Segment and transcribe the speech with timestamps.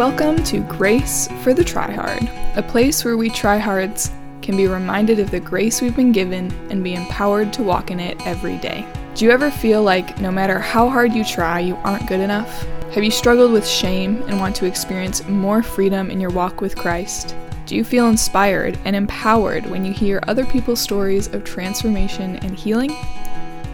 [0.00, 5.30] Welcome to Grace for the Tryhard, a place where we tryhards can be reminded of
[5.30, 8.86] the grace we've been given and be empowered to walk in it every day.
[9.14, 12.62] Do you ever feel like no matter how hard you try, you aren't good enough?
[12.94, 16.76] Have you struggled with shame and want to experience more freedom in your walk with
[16.76, 17.36] Christ?
[17.66, 22.58] Do you feel inspired and empowered when you hear other people's stories of transformation and
[22.58, 22.96] healing?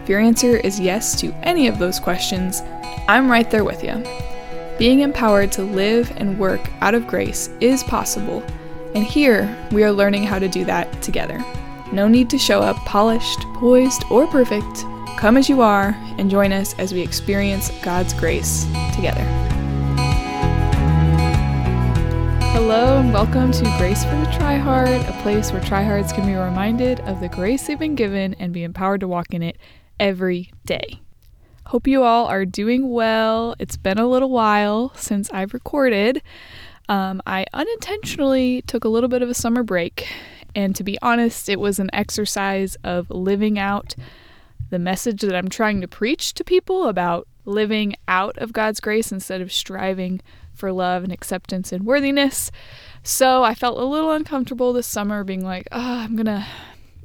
[0.03, 2.63] If your answer is yes to any of those questions,
[3.07, 4.03] I'm right there with you.
[4.77, 8.43] Being empowered to live and work out of grace is possible,
[8.93, 11.43] and here we are learning how to do that together.
[11.91, 14.85] No need to show up polished, poised, or perfect.
[15.17, 19.23] Come as you are and join us as we experience God's grace together.
[22.53, 26.99] Hello, and welcome to Grace for the Tryhard, a place where tryhards can be reminded
[26.99, 29.57] of the grace they've been given and be empowered to walk in it
[29.99, 31.01] every day.
[31.67, 33.53] Hope you all are doing well.
[33.59, 36.21] It's been a little while since I've recorded.
[36.87, 40.07] Um, I unintentionally took a little bit of a summer break,
[40.55, 43.95] and to be honest, it was an exercise of living out
[44.69, 49.11] the message that I'm trying to preach to people about living out of God's grace
[49.11, 50.21] instead of striving
[50.53, 52.49] for love and acceptance and worthiness.
[53.03, 56.47] So I felt a little uncomfortable this summer being like, oh, I'm going to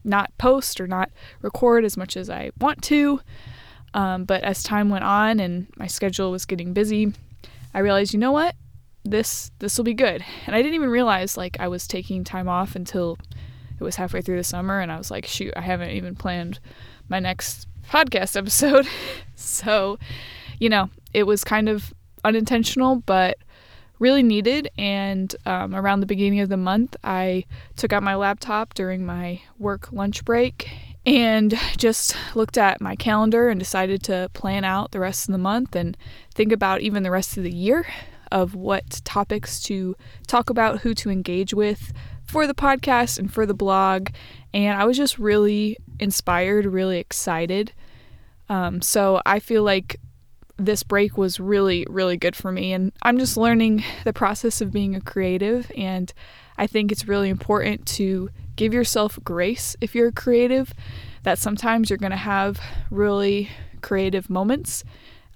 [0.05, 3.19] not post or not record as much as I want to.
[3.95, 7.13] Um, but as time went on and my schedule was getting busy,
[7.75, 8.55] I realized, you know what?
[9.05, 10.25] This this will be good.
[10.47, 13.19] And I didn't even realize like I was taking time off until
[13.79, 16.61] it was halfway through the summer and I was like, shoot, I haven't even planned
[17.09, 18.87] my next podcast episode.
[19.35, 19.99] so,
[20.59, 21.93] you know, it was kind of
[22.25, 23.39] unintentional, but
[23.99, 24.69] really needed.
[24.79, 27.45] And um, around the beginning of the month, I
[27.77, 30.69] took out my laptop during my work lunch break
[31.05, 35.39] and just looked at my calendar and decided to plan out the rest of the
[35.39, 35.97] month and
[36.35, 37.87] think about even the rest of the year
[38.31, 39.95] of what topics to
[40.27, 41.93] talk about, who to engage with
[42.25, 44.09] for the podcast and for the blog.
[44.55, 47.73] And I was just really inspired, really excited.
[48.49, 50.01] Um, so I feel like
[50.57, 52.73] this break was really, really good for me.
[52.73, 55.71] And I'm just learning the process of being a creative.
[55.77, 56.13] And
[56.57, 60.73] I think it's really important to give yourself grace if you're creative,
[61.23, 63.49] that sometimes you're going to have really
[63.81, 64.85] creative moments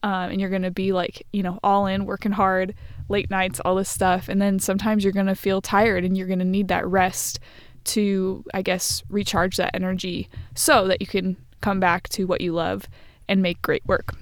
[0.02, 2.74] um, and you're going to be like, you know, all in, working hard,
[3.08, 4.28] late nights, all this stuff.
[4.28, 7.40] And then sometimes you're going to feel tired and you're going to need that rest
[7.84, 12.52] to, I guess, recharge that energy so that you can come back to what you
[12.52, 12.86] love
[13.28, 14.14] and make great work.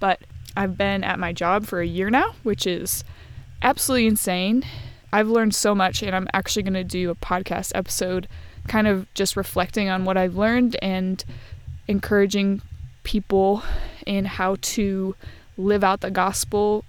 [0.00, 0.20] But
[0.56, 3.04] I've been at my job for a year now, which is
[3.62, 4.64] absolutely insane.
[5.12, 8.28] I've learned so much, and I'm actually going to do a podcast episode
[8.66, 11.24] kind of just reflecting on what I've learned and
[11.88, 12.62] encouraging
[13.04, 13.62] people
[14.06, 15.14] in how to
[15.56, 16.84] live out the gospel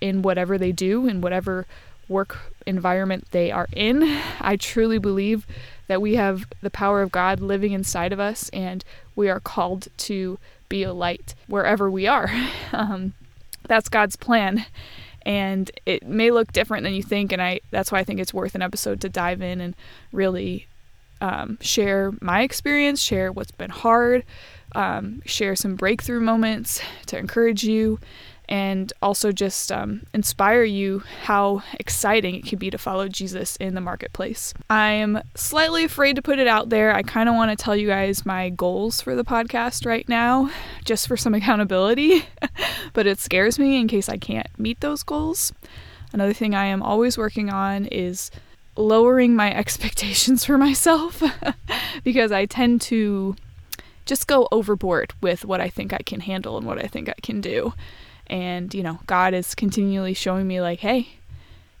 [0.00, 1.66] in whatever they do, in whatever
[2.08, 4.02] work environment they are in.
[4.40, 5.46] I truly believe
[5.86, 8.84] that we have the power of God living inside of us and
[9.16, 12.30] we are called to be a light wherever we are.
[12.72, 13.14] Um,
[13.66, 14.64] that's God's plan
[15.26, 18.34] and it may look different than you think and I that's why I think it's
[18.34, 19.74] worth an episode to dive in and
[20.12, 20.66] really
[21.20, 24.24] um, share my experience, share what's been hard,
[24.74, 27.98] um, share some breakthrough moments to encourage you,
[28.50, 33.76] and also just um, inspire you how exciting it can be to follow Jesus in
[33.76, 34.52] the marketplace.
[34.68, 36.92] I'm slightly afraid to put it out there.
[36.92, 40.50] I kind of want to tell you guys my goals for the podcast right now,
[40.84, 42.24] just for some accountability,
[42.92, 45.52] but it scares me in case I can't meet those goals.
[46.12, 48.32] Another thing I am always working on is
[48.76, 51.22] lowering my expectations for myself
[52.02, 53.36] because I tend to
[54.06, 57.14] just go overboard with what I think I can handle and what I think I
[57.22, 57.74] can do.
[58.30, 61.08] And, you know, God is continually showing me, like, hey,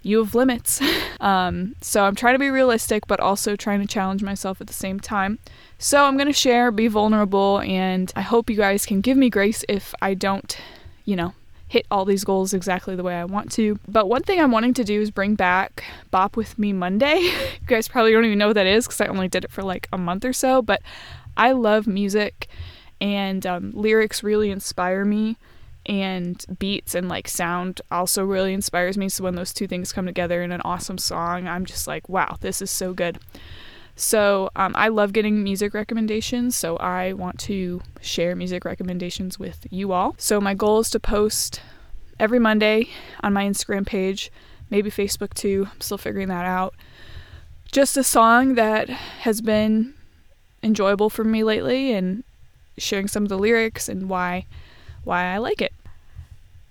[0.02, 0.80] you have limits.
[1.20, 4.72] um, so I'm trying to be realistic, but also trying to challenge myself at the
[4.72, 5.38] same time.
[5.78, 9.30] So I'm going to share, be vulnerable, and I hope you guys can give me
[9.30, 10.58] grace if I don't,
[11.04, 11.34] you know,
[11.68, 13.78] hit all these goals exactly the way I want to.
[13.86, 17.18] But one thing I'm wanting to do is bring back Bop With Me Monday.
[17.20, 19.62] you guys probably don't even know what that is because I only did it for
[19.62, 20.82] like a month or so, but
[21.36, 22.48] I love music
[23.00, 25.36] and um, lyrics really inspire me
[25.90, 30.06] and beats and like sound also really inspires me so when those two things come
[30.06, 33.18] together in an awesome song i'm just like wow this is so good
[34.00, 39.66] so um, I love getting music recommendations, so I want to share music recommendations with
[39.68, 40.14] you all.
[40.16, 41.60] So my goal is to post
[42.18, 42.88] every Monday
[43.22, 44.32] on my Instagram page,
[44.70, 45.68] maybe Facebook too.
[45.70, 46.74] I'm still figuring that out.
[47.72, 49.92] Just a song that has been
[50.62, 52.24] enjoyable for me lately and
[52.78, 54.46] sharing some of the lyrics and why
[55.04, 55.72] why I like it.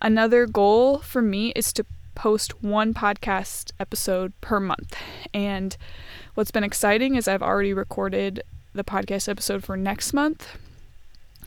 [0.01, 1.85] Another goal for me is to
[2.15, 4.95] post one podcast episode per month.
[5.33, 5.75] And
[6.33, 8.43] what's been exciting is I've already recorded
[8.73, 10.57] the podcast episode for next month.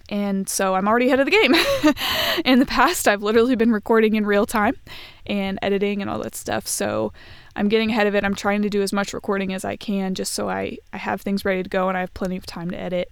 [0.09, 1.55] And so I'm already ahead of the game.
[2.45, 4.77] in the past, I've literally been recording in real time
[5.27, 6.67] and editing and all that stuff.
[6.67, 7.13] So
[7.57, 8.25] I'm getting ahead of it.
[8.25, 11.21] I'm trying to do as much recording as I can just so I, I have
[11.21, 13.11] things ready to go and I have plenty of time to edit.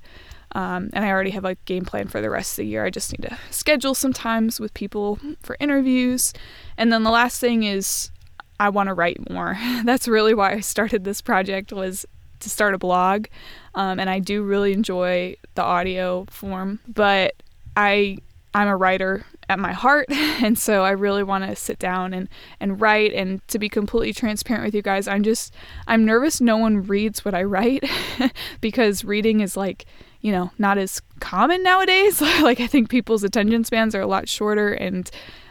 [0.53, 2.85] Um, and I already have a game plan for the rest of the year.
[2.85, 6.33] I just need to schedule some times with people for interviews.
[6.77, 8.11] And then the last thing is
[8.59, 9.57] I want to write more.
[9.85, 12.05] That's really why I started this project was
[12.41, 13.27] to start a blog.
[13.75, 17.35] Um, and I do really enjoy the audio form, but
[17.77, 18.19] I
[18.53, 22.29] I'm a writer at my heart and so I really want to sit down and
[22.61, 25.53] and write and to be completely transparent with you guys I'm just
[25.87, 27.85] I'm nervous no one reads what I write
[28.61, 29.87] because reading is like
[30.21, 32.23] you know not as common nowadays.
[32.41, 35.11] Like I think people's attention spans are a lot shorter and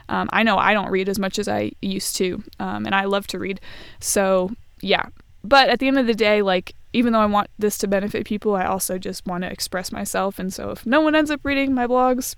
[0.09, 3.05] um, I know I don't read as much as I used to um, and I
[3.05, 3.61] love to read.
[3.99, 4.51] So
[4.81, 5.05] yeah.
[5.43, 8.25] But at the end of the day like even though I want this to benefit
[8.25, 11.41] people I also just want to express myself and so if no one ends up
[11.43, 12.35] reading my blogs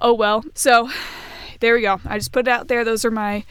[0.00, 0.44] oh well.
[0.54, 0.90] So
[1.60, 2.00] there we go.
[2.06, 2.84] I just put it out there.
[2.84, 3.44] Those are my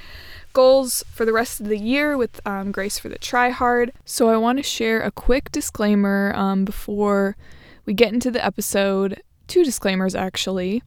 [0.54, 3.92] goals for the rest of the year with um, Grace for the Try Hard.
[4.06, 7.38] So I want to share a quick disclaimer um, before
[7.86, 9.22] we get into the episode.
[9.48, 10.84] Two disclaimers actually.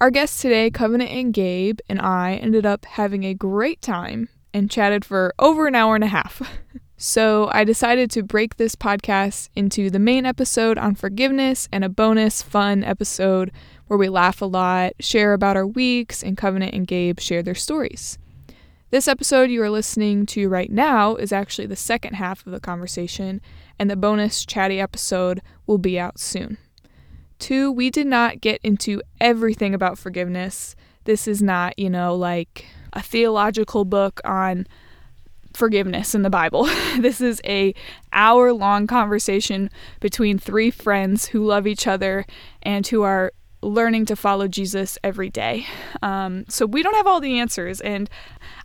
[0.00, 4.70] Our guests today, Kovenant and Gabe, and I ended up having a great time and
[4.70, 6.40] chatted for over an hour and a half.
[7.00, 11.88] So I decided to break this podcast into the main episode on forgiveness and a
[11.88, 13.52] bonus fun episode
[13.88, 17.54] where we laugh a lot, share about our weeks, and Kovenant and Gabe share their
[17.54, 18.18] stories.
[18.90, 22.60] This episode you are listening to right now is actually the second half of the
[22.60, 23.40] conversation,
[23.78, 26.58] and the bonus chatty episode will be out soon.
[27.38, 30.74] Two, we did not get into everything about forgiveness.
[31.04, 34.66] This is not, you know, like a theological book on
[35.54, 36.64] forgiveness in the Bible.
[36.98, 37.74] this is a
[38.12, 39.70] hour long conversation
[40.00, 42.24] between three friends who love each other
[42.62, 45.66] and who are learning to follow Jesus every day.
[46.02, 48.08] Um, so we don't have all the answers, and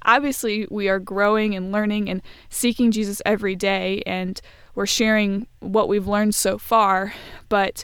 [0.03, 4.39] obviously we are growing and learning and seeking Jesus every day, and
[4.75, 7.13] we're sharing what we've learned so far,
[7.49, 7.83] but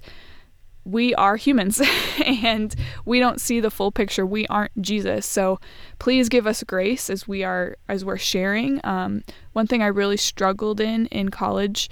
[0.85, 1.81] we are humans
[2.25, 2.75] and
[3.05, 4.25] we don't see the full picture.
[4.25, 5.25] We aren't jesus.
[5.25, 5.59] So
[5.99, 8.79] please give us grace as we are as we're sharing.
[8.83, 9.23] Um,
[9.53, 11.89] one thing i really struggled in in college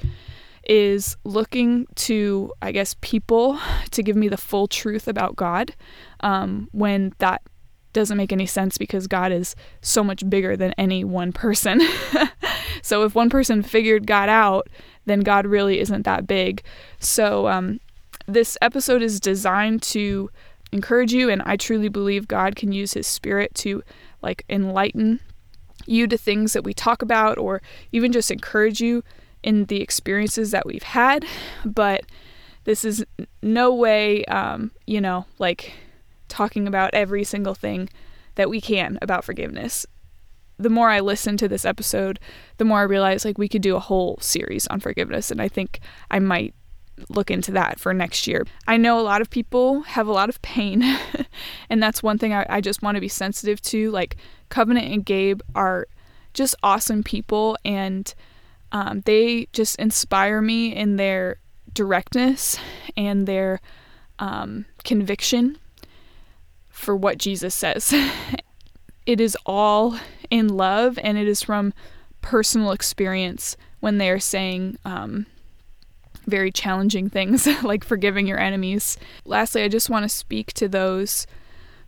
[0.68, 3.60] is looking to, I guess, people
[3.92, 5.74] to give me the full truth about God
[6.20, 7.42] um, when that
[7.94, 11.82] doesn't make any sense because God is so much bigger than any one person.
[12.82, 14.68] so if one person figured God out,
[15.06, 16.64] then God really isn't that big.
[17.00, 17.80] So um,
[18.28, 20.30] this episode is designed to
[20.72, 23.84] encourage you, and I truly believe God can use His Spirit to
[24.22, 25.22] like enlighten
[25.86, 27.62] you to things that we talk about, or
[27.92, 29.04] even just encourage you
[29.48, 31.26] in the experiences that we've had,
[31.64, 32.04] but
[32.66, 33.06] this is
[33.42, 35.72] no way, um, you know, like
[36.28, 37.88] talking about every single thing
[38.36, 39.86] that we can about forgiveness.
[40.58, 42.20] The more I listen to this episode,
[42.58, 45.48] the more I realize like we could do a whole series on forgiveness, and I
[45.48, 45.80] think
[46.12, 46.54] I might
[47.08, 48.46] look into that for next year.
[48.68, 50.84] I know a lot of people have a lot of pain,
[51.70, 53.92] and that's one thing I, I just want to be sensitive to.
[53.92, 54.18] Like,
[54.50, 55.88] Kovenant and Gabe are
[56.34, 58.14] just awesome people, and
[58.72, 61.40] um, they just inspire me in their
[61.74, 62.58] directness
[62.96, 63.62] and their
[64.20, 65.58] um, conviction
[66.70, 67.94] for what Jesus says.
[69.06, 69.98] it is all
[70.30, 71.74] in love and it is from
[72.22, 75.26] personal experience when they're saying um,
[76.26, 78.98] very challenging things like forgiving your enemies.
[79.26, 81.26] Lastly, I just want to speak to those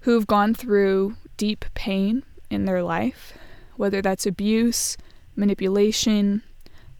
[0.01, 3.33] who've gone through deep pain in their life,
[3.75, 4.97] whether that's abuse,
[5.35, 6.41] manipulation,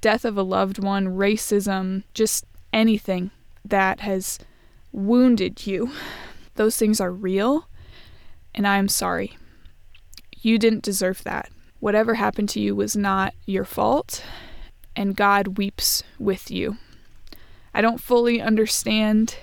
[0.01, 3.31] death of a loved one, racism, just anything
[3.65, 4.39] that has
[4.91, 5.91] wounded you.
[6.55, 7.67] Those things are real,
[8.53, 9.37] and I am sorry.
[10.41, 11.49] You didn't deserve that.
[11.79, 14.23] Whatever happened to you was not your fault,
[14.95, 16.77] and God weeps with you.
[17.73, 19.37] I don't fully understand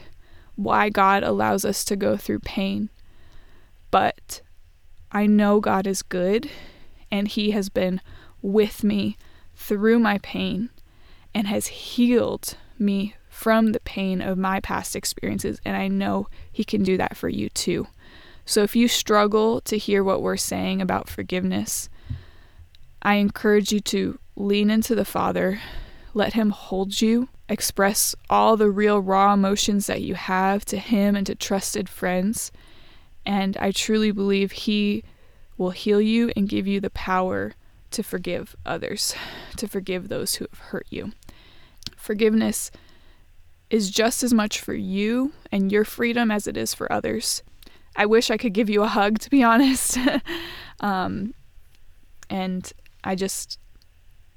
[0.57, 2.91] why God allows us to go through pain,
[3.91, 4.43] but
[5.13, 6.51] I know God is good,
[7.11, 8.01] and He has been
[8.43, 9.17] with me
[9.57, 10.71] through my pain
[11.35, 15.61] and has healed me from the pain of my past experiences.
[15.65, 17.89] And I know He can do that for you too.
[18.45, 21.89] So if you struggle to hear what we're saying about forgiveness,
[23.03, 25.61] I encourage you to lean into the Father,
[26.15, 31.17] let Him hold you, express all the real raw emotions that you have to Him
[31.17, 32.53] and to trusted friends.
[33.25, 35.03] And I truly believe He
[35.59, 37.55] will heal you and give you the power
[37.97, 39.15] to forgive others,
[39.57, 41.13] to forgive those who have hurt you.
[41.97, 42.71] Forgiveness
[43.71, 47.43] is just as much for you and your freedom as it is for others.
[47.97, 49.97] I wish I could give you a hug, to be honest.
[50.81, 51.33] um,
[52.29, 52.71] and
[53.03, 53.59] I just,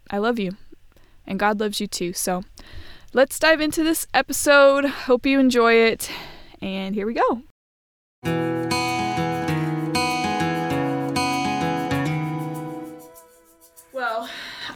[0.10, 0.52] I love you.
[1.28, 2.14] And God loves you too.
[2.14, 2.44] So
[3.12, 4.86] let's dive into this episode.
[4.86, 6.10] Hope you enjoy it.
[6.62, 8.79] And here we go.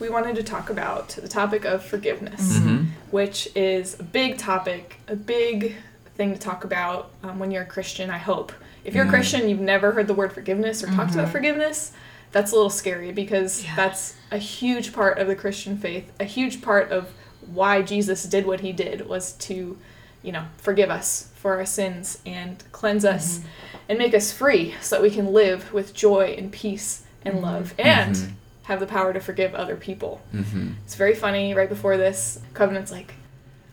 [0.04, 2.84] We wanted to talk about the topic of forgiveness, Mm-hmm.
[3.10, 5.76] which is a big topic, a big
[6.16, 8.52] thing to talk about um, when you're a Christian, I hope.
[8.84, 9.12] If you're a Mhm.
[9.12, 11.32] Christian, you've never heard the word forgiveness or talked about Mhm.
[11.32, 11.94] forgiveness,
[12.34, 13.76] that's a little scary because Yeah.
[13.78, 17.08] that's a huge part of the Christian faith, a huge part of
[17.46, 19.78] why Jesus did what he did was to,
[20.22, 23.40] you know, forgive us for our sins and cleanse us
[23.88, 27.74] and make us free so that we can live with joy and peace and love
[27.80, 28.32] and Mhm.
[28.64, 30.22] Have the power to forgive other people.
[30.34, 30.72] Mm-hmm.
[30.86, 31.54] It's very funny.
[31.54, 33.14] Right before this, Kovenant's like,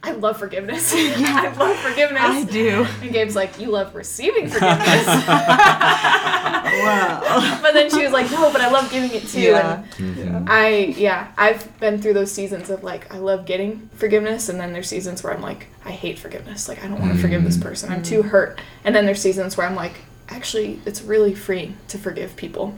[0.03, 0.93] I love forgiveness.
[0.97, 2.23] I love forgiveness.
[2.23, 2.87] I do.
[3.03, 5.07] And Gabe's like, You love receiving forgiveness.
[6.71, 7.59] Wow.
[7.63, 9.41] but then she was like, No, but I love giving it too.
[9.41, 9.83] Yeah.
[9.83, 10.45] And Mm-hmm.
[10.49, 14.49] I, yeah, I've been through those seasons of like, I love getting forgiveness.
[14.49, 16.69] And then there's seasons where I'm like, I hate forgiveness.
[16.69, 17.91] Like, I don't want to forgive this person.
[17.93, 18.61] I'm too hurt.
[18.85, 19.93] And then there's seasons where I'm like,
[20.29, 22.75] actually, it's really freeing to forgive people.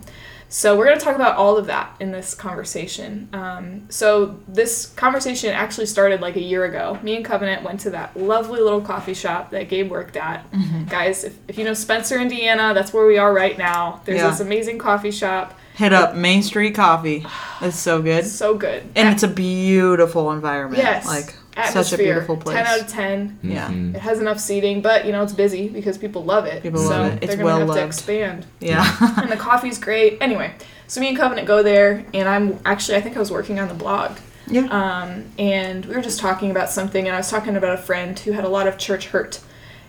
[0.52, 3.30] So we're going to talk about all of that in this conversation.
[3.32, 6.99] Um, so this conversation actually started like a year ago.
[7.02, 10.44] Me and Kovenant went to that lovely little coffee shop that Gabe worked at.
[10.90, 14.02] Guys, if, if you know Spencer, Indiana, that's where we are right now.
[14.04, 14.28] There's Yeah.
[14.28, 15.59] this amazing coffee shop.
[15.75, 17.25] Hit up Main Street Coffee.
[17.62, 18.26] It's so good.
[18.42, 18.82] So good.
[18.94, 20.82] And it's a beautiful environment.
[20.82, 21.06] Yes.
[21.06, 22.56] Like Atmosphere, such a beautiful place.
[22.56, 23.38] 10 out of 10.
[23.42, 23.68] Yeah.
[23.68, 23.97] Mm-hmm.
[23.97, 26.62] It has enough seating, but you know, it's busy because people love it.
[26.62, 27.23] People so love it.
[27.23, 28.47] It's they're gonna well have to expand.
[28.61, 28.87] Yeah.
[29.21, 30.18] and the coffee's great.
[30.23, 30.54] Anyway,
[30.87, 33.68] so me and Kovenant go there, and I'm actually, I think I was working on
[33.68, 34.16] the blog.
[34.47, 34.62] yeah.
[34.66, 38.18] Um, and we were just talking about something, and I was talking about a friend
[38.18, 39.40] who had a lot of church hurt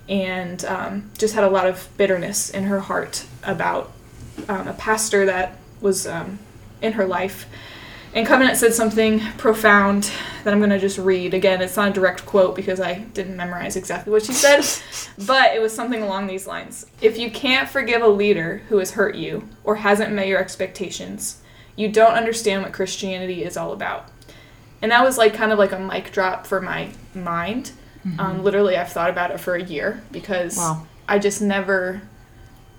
[0.09, 3.91] and um, just had a lot of bitterness in her heart about
[4.49, 6.39] um, a pastor that was um,
[6.81, 7.47] in her life.
[8.15, 10.11] And Kovenant said something profound
[10.43, 11.33] that I'm going to just read.
[11.33, 14.63] Again, it's not a direct quote because I didn't memorize exactly what she said,
[15.25, 16.85] but it was something along these lines.
[17.01, 21.41] If you can't forgive a leader who has hurt you or hasn't met your expectations,
[21.75, 24.09] you don't understand what Christianity is all about.
[24.83, 27.71] And that was like kind of like a mic drop for my mind.
[28.19, 30.85] Um, literally, I've thought about it for a year because Wow.
[31.07, 32.01] I just never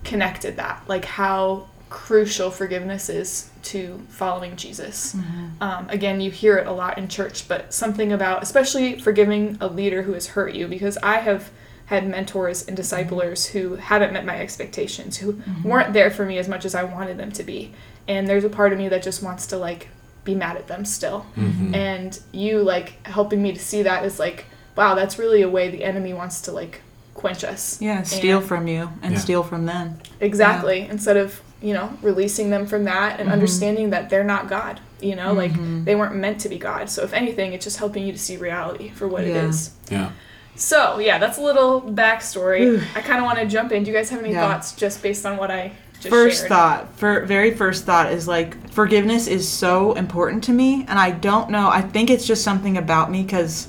[0.05, 0.83] connected that.
[0.87, 5.17] Like how crucial forgiveness is to following Jesus.
[5.61, 9.67] Um, again, you hear it a lot in church, but something about, especially forgiving a
[9.67, 11.51] leader who has hurt you, because I have
[11.87, 16.49] had mentors and disciplers who haven't met my expectations, who weren't there for me as
[16.49, 17.73] much as I wanted them to be.
[18.09, 19.89] And there's a part of me that just wants to like
[20.25, 21.27] be mad at them still.
[21.37, 21.75] Mm-hmm.
[21.75, 25.69] And you like helping me to see that is like, wow, that's really a way
[25.71, 26.81] the enemy wants to like
[27.13, 27.81] quench us.
[27.81, 28.03] Yeah.
[28.03, 29.19] Steal And- from you and Yeah.
[29.19, 29.99] steal from them.
[30.21, 30.81] Exactly.
[30.81, 33.21] Instead of, you know, releasing them from that Mm-hmm.
[33.23, 34.81] and understanding that they're not God.
[35.01, 35.53] You know, like
[35.85, 36.89] they weren't meant to be God.
[36.89, 39.49] So if anything, it's just helping you to see reality for what it Yeah.
[39.49, 39.71] is.
[39.91, 40.11] Yeah.
[40.57, 42.83] So yeah, that's a little backstory.
[42.95, 43.83] I kind of want to jump in.
[43.85, 44.41] Do you guys have any Yeah.
[44.49, 46.49] thoughts just based on what I just first shared?
[46.49, 51.11] thought for very first thought is like forgiveness is so important to me and i
[51.11, 53.69] don't know i think it's just something about me because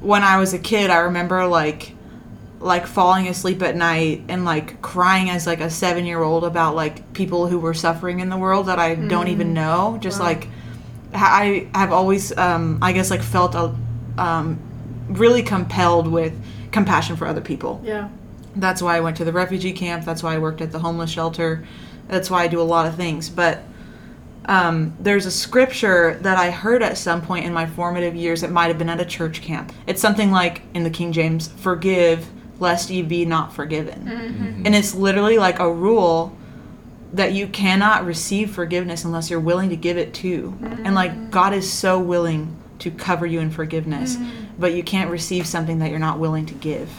[0.00, 1.92] when i was a kid i remember like
[2.66, 6.74] like falling asleep at night and like crying as like a seven year old about
[6.74, 10.26] like people who were suffering in the world that i don't even know just Wow.
[10.26, 10.48] like
[11.14, 13.74] i have always um i guess like felt a
[14.18, 14.58] um
[15.08, 16.32] really compelled with
[16.72, 18.08] compassion for other people Yeah.
[18.56, 20.04] that's why I went to the refugee camp.
[20.04, 21.64] That's why I worked at the homeless shelter.
[22.08, 23.28] That's why I do a lot of things.
[23.30, 23.60] But
[24.46, 28.42] um, there's a scripture that I heard at some point in my formative years.
[28.42, 29.72] It might have been at a church camp.
[29.86, 32.26] It's something like in the King James, "Forgive,
[32.58, 34.66] lest ye be not forgiven," mm-hmm.
[34.66, 36.36] and it's literally like a rule
[37.12, 40.56] that you cannot receive forgiveness unless you're willing to give it too.
[40.62, 41.30] And like mm-hmm.
[41.30, 44.30] God is so willing to cover you in forgiveness, mm-hmm.
[44.58, 46.90] but you can't receive something that you're not willing to give.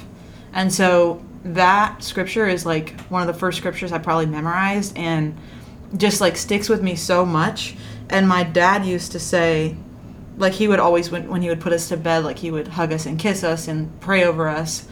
[0.53, 5.37] And so that scripture is like one of the first scriptures I probably memorized and
[5.95, 7.75] just like sticks with me so much.
[8.09, 9.75] And my dad used to say,
[10.37, 12.67] like he would always when, when he would put us to bed, like he would
[12.67, 14.87] hug us and kiss us and pray over us.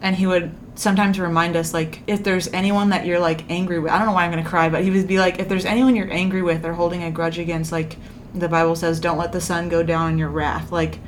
[0.00, 3.90] And he would sometimes remind us like if there's anyone that you're like angry with,
[3.90, 5.96] I don't know why I'm gonna cry, but he would be like, if there's anyone
[5.96, 7.96] you're angry with or holding a grudge against, like
[8.34, 10.70] the Bible says, don't let the sun go down in your wrath.
[10.70, 10.98] Like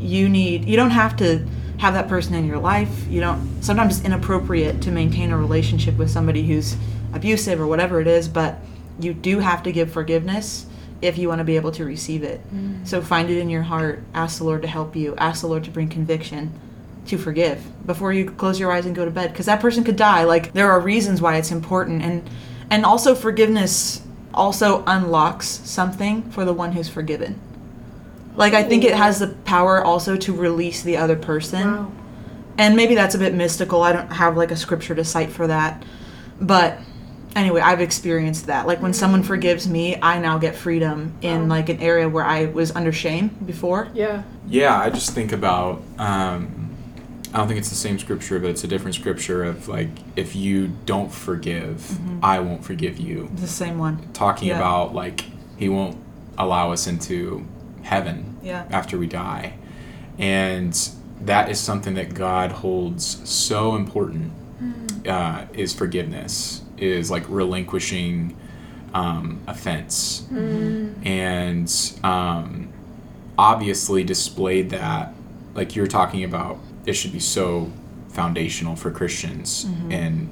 [0.00, 1.46] you need you don't have to
[1.78, 5.96] have that person in your life you don't sometimes it's inappropriate to maintain a relationship
[5.96, 6.76] with somebody who's
[7.12, 8.58] abusive or whatever it is, but
[8.98, 10.66] you do have to give forgiveness
[11.02, 12.40] if you want to be able to receive it.
[12.54, 12.86] Mm.
[12.86, 14.02] So find it in your heart.
[14.12, 15.16] Ask the Lord to help you.
[15.16, 16.52] Ask the Lord to bring conviction
[17.06, 19.96] to forgive before you close your eyes and go to bed because that person could
[19.96, 20.24] die.
[20.24, 22.28] Like there are reasons why it's important and
[22.70, 24.02] and also forgiveness
[24.32, 27.40] also unlocks something for the one who's forgiven.
[28.36, 31.72] Like I think it has the power also to release the other person.
[31.72, 31.92] Wow.
[32.58, 33.82] And maybe that's a bit mystical.
[33.82, 35.82] I don't have like a scripture to cite for that.
[36.40, 36.78] But
[37.34, 38.66] anyway, I've experienced that.
[38.66, 42.46] Like when someone forgives me, I now get freedom in like an area where I
[42.46, 43.88] was under shame before.
[43.94, 44.22] Yeah.
[44.48, 45.82] Yeah, I just think about.
[45.98, 46.69] Um,
[47.32, 50.34] I don't think it's the same scripture, but it's a different scripture of like, if
[50.34, 53.30] you don't forgive, I won't forgive you.
[53.36, 54.08] The same one.
[54.12, 54.56] Talking Yeah.
[54.56, 55.24] about like,
[55.56, 55.96] He won't
[56.38, 57.46] allow us into
[57.82, 58.64] heaven Yeah.
[58.70, 59.54] after we die.
[60.18, 60.76] And
[61.20, 64.32] that is something that God holds so important
[65.06, 68.36] uh, is forgiveness, is like relinquishing
[68.92, 70.24] um, offense.
[71.04, 71.72] And
[72.02, 72.68] um,
[73.38, 75.14] obviously displayed that,
[75.54, 77.70] like you're talking about, it should be so
[78.08, 79.66] foundational for Christians.
[79.90, 80.28] And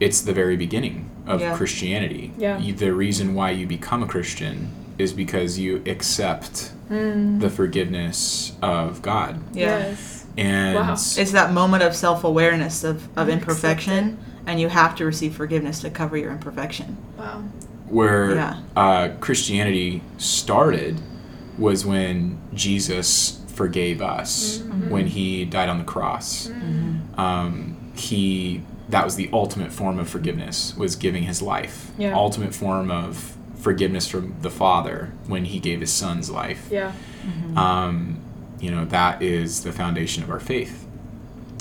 [0.00, 1.56] it's the very beginning of Yeah.
[1.56, 2.32] Christianity.
[2.38, 2.58] Yeah.
[2.58, 9.02] You- the reason why you become a Christian is because you accept the forgiveness of
[9.02, 9.40] God.
[9.52, 9.78] Yeah.
[9.88, 10.24] Yes.
[10.36, 10.92] And Wow.
[10.92, 15.34] It's that moment of self awareness of, of Accept imperfection, and you have to receive
[15.34, 16.96] forgiveness to cover your imperfection.
[17.18, 17.42] Wow.
[17.88, 18.56] where Yeah.
[18.76, 21.00] uh, Christianity started
[21.58, 24.90] was when Jesus forgave us Mm-hmm.
[24.90, 26.50] when he died on the cross.
[27.16, 31.90] Um, he that was the ultimate form of forgiveness was giving his life.
[31.96, 32.14] Yeah.
[32.14, 36.68] Ultimate form of forgiveness from the Father when he gave his son's life.
[36.70, 36.92] Yeah.
[37.56, 38.20] Um,
[38.60, 40.86] you know that is the foundation of our faith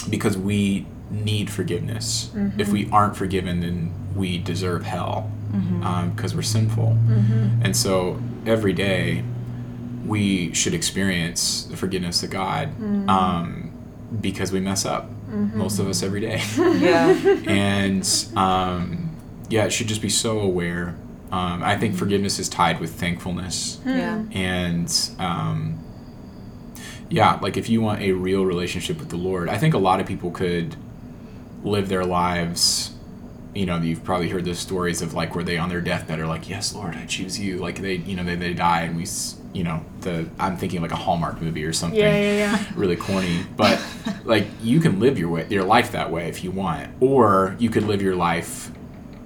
[0.10, 2.32] because we need forgiveness.
[2.58, 5.30] If we aren't forgiven, then we deserve hell
[6.16, 6.98] because we're sinful.
[7.64, 9.24] And so every day
[10.06, 12.70] we should experience the forgiveness of God
[13.10, 13.72] um,
[14.22, 15.10] because we mess up.
[15.30, 16.42] Most of us every day.
[16.58, 17.10] Yeah.
[17.48, 19.16] and um,
[19.50, 20.96] yeah, it should just be so aware.
[21.32, 24.24] Um, I think forgiveness is tied with thankfulness yeah.
[24.32, 25.80] and um,
[27.10, 30.00] yeah like if you want a real relationship with the lord i think a lot
[30.00, 30.76] of people could
[31.64, 32.92] live their lives
[33.54, 36.28] you know you've probably heard those stories of like where they on their deathbed are
[36.28, 39.04] like yes lord i choose you like they you know they, they die and we
[39.04, 42.16] s- you know the i'm thinking like a hallmark movie or something Yeah.
[42.16, 42.38] Yeah.
[42.58, 42.66] Yeah.
[42.76, 43.80] really corny but
[44.26, 47.70] like you can live your way your life that way if you want or you
[47.70, 48.72] could live your life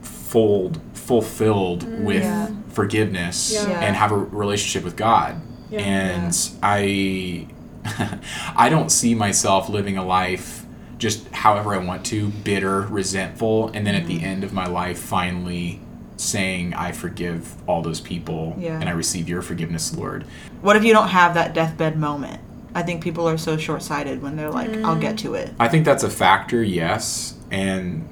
[0.01, 2.49] full fulfilled with Yeah.
[2.69, 3.79] forgiveness Yeah.
[3.79, 5.79] And have a relationship with god Yeah.
[5.79, 7.47] and i
[8.55, 10.65] i don't see myself living a life
[10.97, 14.17] just however i want to bitter resentful and then at Mm-hmm.
[14.19, 15.79] the end of my life finally
[16.17, 18.79] saying i forgive all those people Yeah.
[18.79, 20.25] and i receive your forgiveness lord
[20.61, 22.41] What if you don't have that deathbed moment?
[22.75, 25.51] I think people are so short sighted when they're like, I'll get to it.
[25.59, 27.33] I think that's a factor, yes.
[27.49, 28.07] And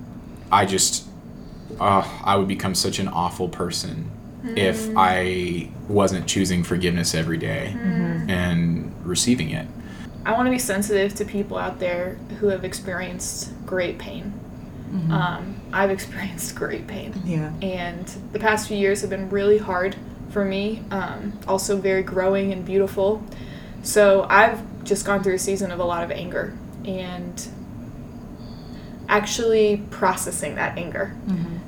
[0.52, 1.06] I just,
[1.80, 4.10] uh, I would become such an awful person
[4.56, 7.76] if I wasn't choosing forgiveness every day
[8.28, 9.68] and receiving it.
[10.26, 14.34] I want to be sensitive to people out there who have experienced great pain.
[15.12, 17.14] Um, I've experienced great pain.
[17.26, 17.52] Yeah.
[17.62, 19.96] and the past few years have been really hard
[20.30, 23.24] for me um, also very growing and beautiful
[23.84, 26.54] so i've just gone through a season of a lot of anger
[26.86, 27.48] and
[29.08, 31.14] actually processing that anger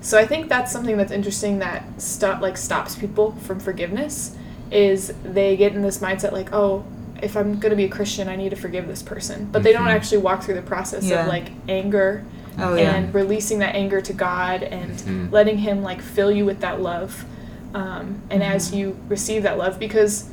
[0.01, 4.35] so i think that's something that's interesting that stop like stops people from forgiveness
[4.71, 6.83] is they get in this mindset like oh
[7.21, 9.71] if i'm going to be a christian i need to forgive this person but they
[9.71, 9.91] don't Mhm.
[9.95, 11.21] actually walk through the process Yeah.
[11.23, 12.23] of like anger
[12.59, 12.95] Oh, yeah.
[12.95, 15.31] and releasing that anger to God and Mhm.
[15.31, 17.25] letting Him like fill you with that love.
[17.73, 18.77] Um, and as Mm-hmm.
[18.77, 20.25] you receive that love, because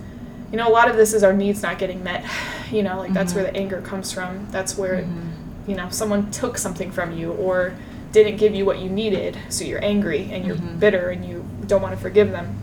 [0.50, 2.24] you know a lot of this is our needs not getting met.
[2.72, 3.42] You know, like that's Mm-hmm.
[3.42, 4.48] where the anger comes from.
[4.50, 5.04] That's where
[5.68, 7.74] you know someone took something from you or
[8.12, 10.78] didn't give you what you needed, so you're angry and you're Mm-hmm.
[10.78, 12.56] bitter and you don't want to forgive them.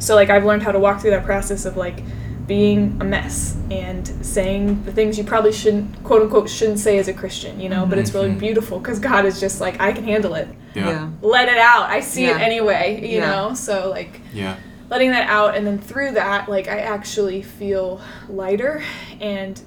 [0.00, 2.02] So like I've learned how to walk through that process of like
[2.48, 7.06] being a mess and saying the things you probably shouldn't quote unquote shouldn't say as
[7.06, 8.38] a Christian, you know, but it's really Mhm.
[8.40, 10.48] beautiful cuz God is just like I can handle it.
[10.74, 10.88] Yeah.
[10.88, 11.08] Yeah.
[11.22, 11.90] Let it out.
[11.90, 13.30] I see it anyway, you Yeah.
[13.30, 13.54] know?
[13.54, 14.54] So like Yeah.
[14.90, 18.82] letting that out and then through that like I actually feel lighter
[19.20, 19.60] and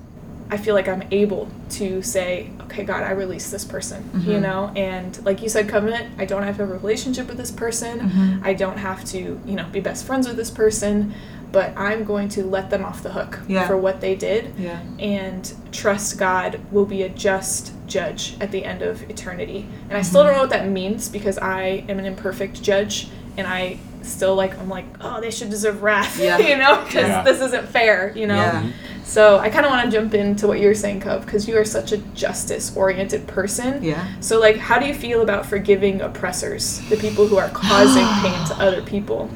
[0.49, 1.47] I feel like I'm able
[1.79, 4.69] to say, okay, God, I release this person, you know?
[4.75, 8.41] And like you said, kovenant, I don't have to have a relationship with this person.
[8.43, 11.13] I don't have to, you know, be best friends with this person,
[11.51, 13.67] but I'm going to let them off the hook Yeah.
[13.67, 14.79] for what they did Yeah.
[14.99, 19.67] and trust God will be a just judge at the end of eternity.
[19.89, 20.27] And I still mm-hmm.
[20.27, 24.57] don't know what that means because I am an imperfect judge and I still like
[24.57, 26.37] I'm like, oh, they should deserve wrath, Yeah.
[26.37, 27.23] you know, because Yeah.
[27.23, 28.35] this isn't fair, you know.
[28.35, 28.71] Yeah.
[29.03, 31.65] So I kind of want to jump into what you're saying, Cub, because you are
[31.65, 33.83] such a justice-oriented person.
[33.83, 34.07] Yeah.
[34.21, 38.47] So like, how do you feel about forgiving oppressors, the people who are causing pain
[38.47, 39.29] to other people?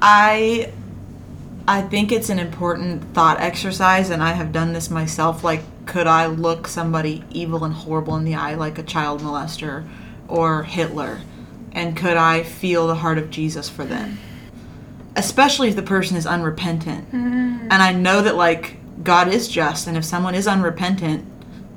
[0.00, 0.70] I
[1.66, 6.06] I think it's an important thought exercise and I have done this myself like could
[6.06, 9.86] I look somebody evil and horrible in the eye like a child molester
[10.28, 11.20] or Hitler?
[11.72, 14.18] And could I feel the heart of Jesus for them?
[15.16, 17.06] Especially if the person is unrepentant.
[17.08, 17.68] Mm-hmm.
[17.70, 21.30] And I know that like God is just and if someone is unrepentant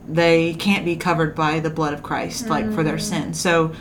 [0.08, 3.26] they can't be covered by the blood of Christ like for their mm-hmm.
[3.26, 3.34] sin.
[3.34, 3.74] So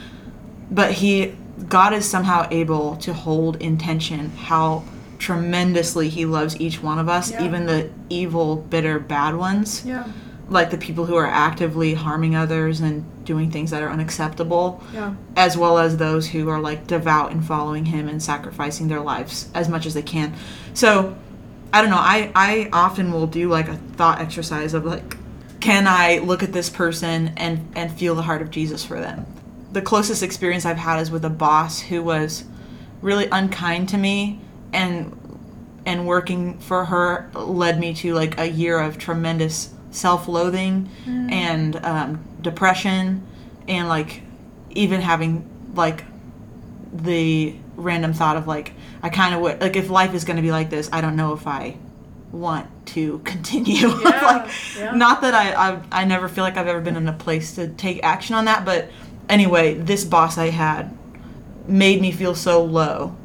[0.71, 1.37] but he
[1.69, 4.85] god is somehow able to hold intention how
[5.27, 7.45] tremendously he loves each one of us Yeah.
[7.45, 10.05] even the evil bitter bad ones Yeah.
[10.49, 15.15] like the people who are actively harming others and doing things that are unacceptable Yeah.
[15.37, 19.49] as well as those who are like devout in following him and sacrificing their lives
[19.53, 20.33] as much as they can
[20.75, 21.17] so
[21.73, 25.17] i don't know i i often will do like a thought exercise of like
[25.59, 29.27] can i look at this person and and feel the heart of jesus for them
[29.73, 32.45] the closest experience i've had is with a boss who was
[33.03, 34.41] really unkind to me
[34.77, 35.17] and
[35.87, 40.89] and working for her led me to like a year of tremendous self-loathing
[41.31, 43.27] and um, depression
[43.67, 44.21] and like
[44.71, 46.05] even having like
[46.93, 50.43] the random thought of like I kind of would like if life is going to
[50.43, 51.77] be like this I don't know if I
[52.33, 53.89] want to continue.
[54.03, 54.91] Yeah, like yeah.
[54.93, 57.69] not that I, I I never feel like I've ever been in a place to
[57.69, 58.91] take action on that but
[59.29, 60.97] anyway this boss I had
[61.67, 63.17] made me feel so low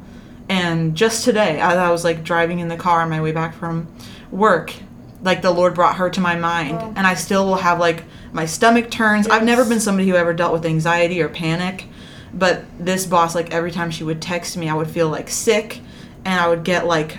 [0.48, 3.54] and just today as I was like driving in the car on my way back
[3.54, 3.86] from
[4.30, 4.74] work
[5.22, 6.76] like the Lord brought her to my mind.
[6.76, 6.92] Wow.
[6.96, 9.28] and I still will have like my stomach turns.
[9.28, 11.86] I've never been somebody who ever dealt with anxiety or panic.
[12.34, 15.80] But this boss like every time she would text me I would feel like sick.
[16.24, 17.18] And I would get like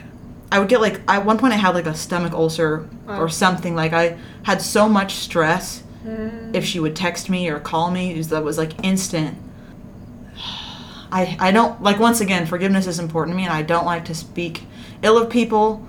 [0.52, 3.20] I would get like at one point I had like a stomach ulcer Wow.
[3.22, 3.76] or something.
[3.76, 6.56] Like I had so much stress mm.
[6.56, 8.12] if she would text me or call me.
[8.20, 9.38] It that was like instant
[11.14, 14.06] I, I don't like once again forgiveness is important to me and I don't like
[14.06, 14.64] to speak
[15.04, 15.88] ill of people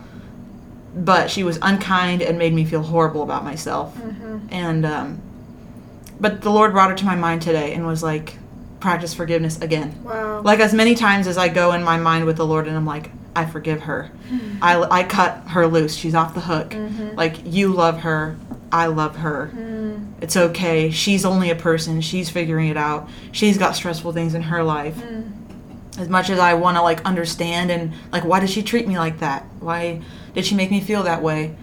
[0.95, 3.97] but she was unkind and made me feel horrible about myself.
[3.97, 4.47] Mm-hmm.
[4.51, 5.23] And um,
[6.21, 8.39] but the Lord brought her to my mind today and was like
[8.81, 10.03] practice forgiveness again.
[10.05, 10.43] Wow.
[10.43, 12.87] like as many times as I go in my mind with the Lord and I'm
[12.87, 14.13] like I forgive her.
[14.29, 14.59] Hmm.
[14.63, 15.97] I, I cut her loose.
[15.97, 16.71] She's off the hook.
[16.71, 17.17] Mm-hmm.
[17.17, 18.37] Like you love her.
[18.71, 19.74] I love her mm-hmm.
[20.25, 24.41] It's okay she's only a person she's figuring it out she's got stressful things in
[24.41, 25.31] her life mm.
[25.99, 28.97] as much as I want to like understand and like why did she treat me
[28.99, 29.45] like that?
[29.61, 30.01] Why
[30.33, 31.55] did she make me feel that way?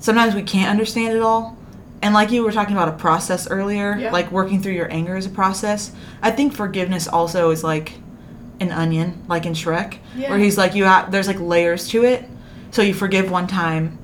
[0.00, 1.56] Sometimes we can't understand it all.
[2.02, 4.12] And like you were talking about a process earlier, Yeah.
[4.12, 5.92] like working through your anger is a process.
[6.20, 7.94] I think forgiveness also is like
[8.60, 10.28] an onion, like in Shrek, Yeah.
[10.28, 12.28] where he's like you have there's like layers to it.
[12.70, 13.98] So you forgive one time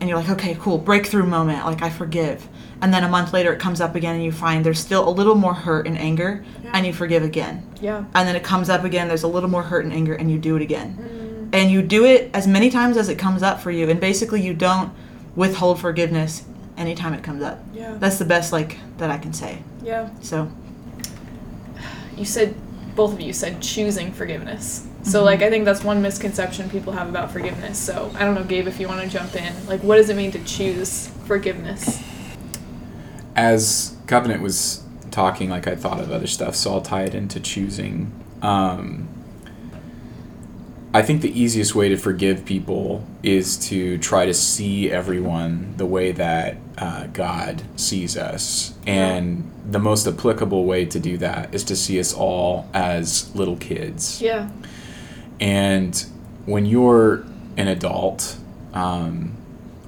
[0.00, 2.48] and you're like, okay, cool, breakthrough moment, like I forgive.
[2.80, 5.10] And then a month later it comes up again and you find there's still a
[5.10, 6.70] little more hurt and anger Yeah.
[6.74, 8.04] and you forgive again yeah.
[8.14, 10.38] and then it comes up again there's a little more hurt and anger and you
[10.38, 11.48] do it again mm.
[11.52, 14.40] and you do it as many times as it comes up for you and basically
[14.40, 14.92] you don't
[15.34, 16.44] withhold forgiveness
[16.76, 17.96] anytime it comes up Yeah.
[17.98, 20.10] that's the best like that i can say yeah.
[20.20, 20.48] so
[22.16, 22.54] you said
[22.94, 24.87] both of you said choosing forgiveness.
[25.02, 27.78] So like I think that's one misconception people have about forgiveness.
[27.78, 29.66] So I don't know, Gabe, if you want to jump in.
[29.66, 32.02] Like what does it mean to choose forgiveness?
[33.38, 34.82] as Kovenant was
[35.12, 38.12] talking, like I thought of other stuff, so I'll tie it into choosing.
[38.42, 39.08] Um,
[40.92, 45.86] I think the easiest way to forgive people is to try to see everyone the
[45.86, 48.74] way that uh, God sees us.
[48.88, 53.56] And the most applicable way to do that is to see us all as little
[53.56, 54.20] kids.
[54.20, 54.50] Yeah.
[55.40, 56.04] And
[56.46, 57.24] when you're
[57.56, 58.36] an adult
[58.74, 59.34] um,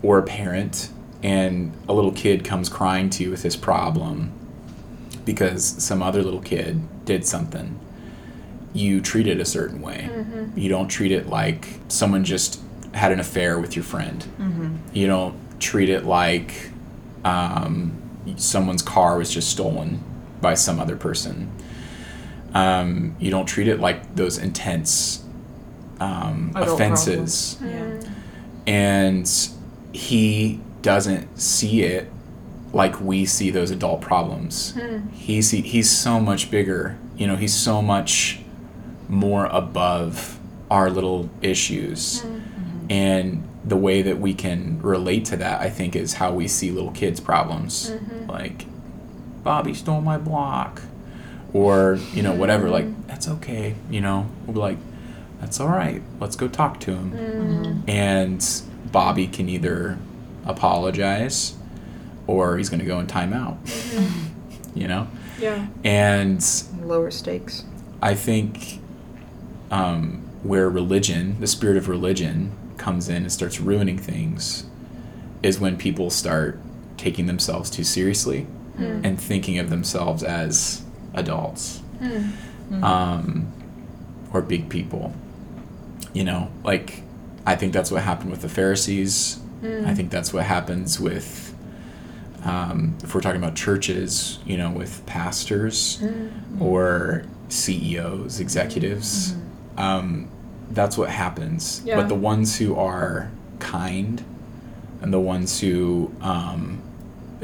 [0.02, 0.90] or a parent
[1.22, 4.32] and a little kid comes crying to you with this problem
[5.24, 7.78] because some other little kid did something,
[8.72, 10.08] you treat it a certain way.
[10.56, 12.60] You don't treat it like someone just
[12.94, 14.24] had an affair with your friend.
[14.92, 16.70] You don't treat it like
[17.24, 17.92] um,
[18.36, 20.02] someone's car was just stolen
[20.40, 21.50] by some other person.
[22.54, 25.24] Um, you don't treat it like those intense
[26.00, 28.12] um, offenses yeah mm-hmm.
[28.66, 29.50] and
[29.92, 32.10] he doesn't see it
[32.72, 34.72] like we see those adult problems.
[34.72, 35.08] Mm-hmm.
[35.10, 36.98] He see he's so much bigger.
[37.16, 38.40] You know, he's so much
[39.08, 40.38] more above
[40.70, 42.20] our little issues.
[42.20, 42.86] Mm-hmm.
[42.90, 46.70] And the way that we can relate to that, I think, is how we see
[46.70, 47.92] little kids' problems.
[48.26, 48.66] Like,
[49.42, 50.82] Bobby stole my block.
[51.52, 52.70] Or, you know, whatever.
[52.70, 53.74] Like, that's okay.
[53.90, 54.78] You know, we'll be like,
[55.40, 56.02] that's all right.
[56.20, 57.84] Let's go talk to him.
[57.88, 58.44] And
[58.92, 59.98] Bobby can either
[60.44, 61.54] apologize
[62.26, 63.56] or he's going to go in timeout.
[64.74, 65.08] You know?
[65.38, 65.66] Yeah.
[65.84, 66.44] And
[66.82, 67.64] Lower stakes.
[68.02, 68.80] I think
[69.70, 74.64] um, where religion, the spirit of religion, comes in and starts ruining things
[75.42, 76.58] is when people start
[76.96, 78.46] taking themselves too seriously
[78.78, 81.82] and thinking of themselves as adults
[82.82, 83.52] um,
[84.32, 85.12] or big people.
[86.12, 87.02] You know, like
[87.46, 89.38] I think that's what happened with the Pharisees.
[89.62, 91.54] I think that's what happens with,
[92.44, 96.02] um, if we're talking about churches, you know, with pastors
[96.58, 99.34] or CEOs, executives.
[99.76, 100.28] Um,
[100.70, 101.82] that's what happens.
[101.84, 101.96] Yeah.
[101.96, 104.24] But the ones who are kind
[105.02, 106.80] and the ones who um,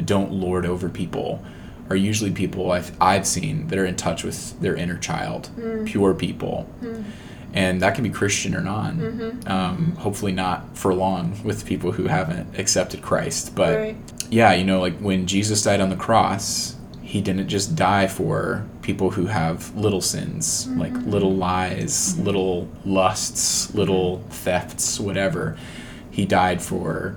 [0.04, 1.42] don't lord over people
[1.90, 5.50] are usually people I've, I've seen that are in touch with their inner child,
[5.84, 6.68] pure people.
[7.56, 8.98] And that can be Christian or non.
[8.98, 9.48] Mm-hmm.
[9.50, 13.54] Um, hopefully, not for long with people who haven't accepted Christ.
[13.54, 13.96] But Right.
[14.30, 18.66] yeah, you know, like when Jesus died on the cross, he didn't just die for
[18.82, 21.10] people who have little sins, like mm-hmm.
[21.10, 22.24] little lies, mm-hmm.
[22.24, 25.56] little lusts, little thefts, whatever.
[26.10, 27.16] He died for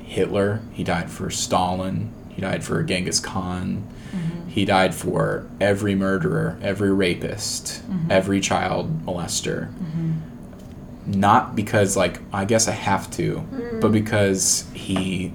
[0.00, 3.86] Hitler, he died for Stalin, he died for Genghis Khan.
[4.12, 4.48] Mm-hmm.
[4.48, 8.10] He died for every murderer, every rapist, mm-hmm.
[8.10, 9.70] every child molester.
[9.74, 11.20] Mm-hmm.
[11.20, 13.46] Not because, like, I guess I have to,
[13.80, 13.92] but mm.
[13.92, 15.34] because he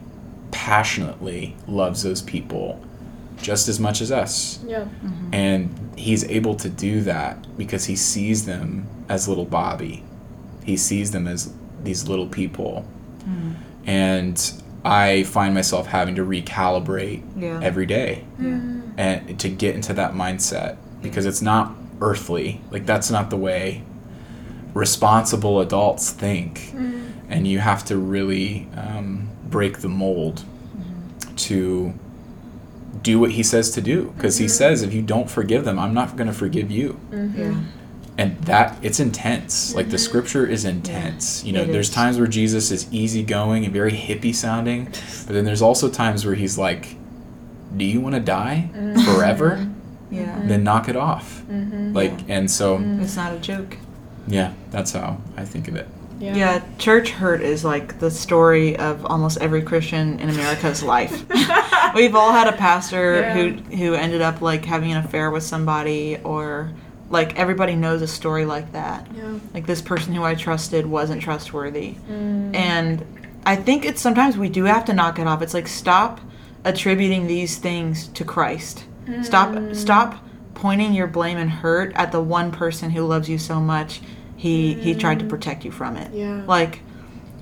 [0.49, 2.83] passionately loves those people
[3.39, 4.63] just as much as us.
[4.65, 4.87] Yeah.
[5.31, 10.03] And he's able to do that because he sees them as little Bobby.
[10.63, 12.85] He sees them as these little people.
[13.27, 13.55] Mm.
[13.85, 17.59] And I find myself having to recalibrate Yeah.
[17.61, 18.91] every day mm.
[18.97, 22.61] and to get into that mindset because it's not earthly.
[22.71, 23.83] Like that's not the way
[24.73, 26.71] responsible adults think.
[26.73, 27.11] Mm.
[27.29, 30.43] And you have to really um, break the mold
[30.77, 31.35] mm-hmm.
[31.35, 31.93] to
[33.01, 34.51] do what he says to do because he mm-hmm.
[34.51, 37.39] says if you don't forgive them i'm not going to forgive you mm-hmm.
[37.39, 37.61] Yeah.
[38.17, 40.05] And that it's intense like the mm-hmm.
[40.05, 41.95] scripture is intense you know there's is.
[41.95, 46.35] times where jesus is easygoing and very hippie sounding but then there's also times where
[46.35, 46.95] he's like
[47.75, 48.99] do you want to die mm-hmm.
[49.01, 49.67] forever
[50.09, 50.25] Yeah.
[50.25, 50.47] Mm-hmm.
[50.47, 53.77] then knock it off like and so It's not a joke.
[54.27, 56.35] yeah that's how i think of it Yeah.
[56.35, 61.25] Yeah, church hurt is like the story of almost every Christian in America's life.
[61.93, 63.33] We've all had a pastor Yeah.
[63.33, 63.43] who
[63.75, 66.71] who ended up like having an affair with somebody or
[67.15, 69.07] like everybody knows a story like that.
[69.15, 69.39] Yeah.
[69.53, 71.95] Like this person who I trusted wasn't trustworthy.
[72.09, 72.53] Mm.
[72.53, 73.05] And
[73.45, 75.41] I think it's sometimes we do have to knock it off.
[75.41, 76.19] It's like stop
[76.65, 78.83] attributing these things to Christ.
[79.21, 79.73] Stop mm.
[79.73, 80.21] stop
[80.55, 84.01] pointing your blame and hurt at the one person who loves you so much.
[84.35, 85.29] He he tried to mm.
[85.29, 86.13] protect you from it.
[86.13, 86.43] Yeah.
[86.45, 86.81] Like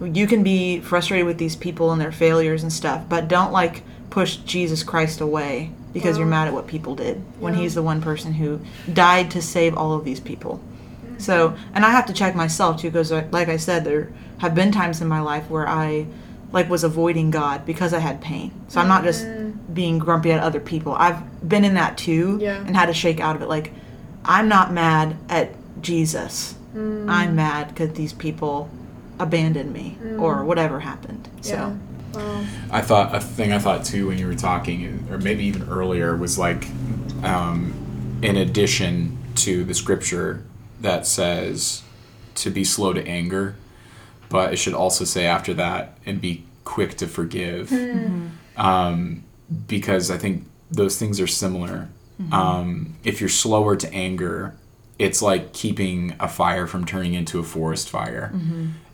[0.03, 3.81] you can be frustrated with these people and their failures and stuff, but don't like
[4.11, 7.61] push Jesus Christ away because you're mad at what people did when Yeah.
[7.61, 8.59] he's the one person who
[8.91, 10.59] died to save all of these people.
[11.05, 11.19] Mm-hmm.
[11.19, 14.55] So, and I have to check myself too because uh, like I said there have
[14.55, 16.07] been times in my life where I
[16.51, 18.51] like was avoiding God because I had pain.
[18.67, 19.73] So I'm not just mm-hmm.
[19.73, 20.93] being grumpy at other people.
[20.93, 22.57] I've been in that too Yeah.
[22.57, 23.71] and had to shake out of it like
[24.25, 25.49] I'm not mad at
[25.81, 26.55] Jesus.
[26.75, 27.09] Mm.
[27.09, 28.69] I'm mad because these people
[29.19, 30.45] abandoned me or mm.
[30.45, 31.29] whatever happened.
[31.41, 31.73] So Yeah.
[32.13, 32.45] Wow.
[32.71, 36.15] I thought a thing I thought too when you were talking, or maybe even earlier,
[36.15, 36.67] was like,
[37.23, 40.43] um, in addition to the scripture
[40.81, 41.81] that says
[42.35, 43.55] to be slow to anger,
[44.29, 47.71] but it should also say after that and be quick to forgive,
[48.57, 49.23] um,
[49.67, 51.89] because I think those things are similar.
[52.31, 54.55] Um, if you're slower to anger,
[54.97, 58.31] it's like keeping a fire from turning into a forest fire,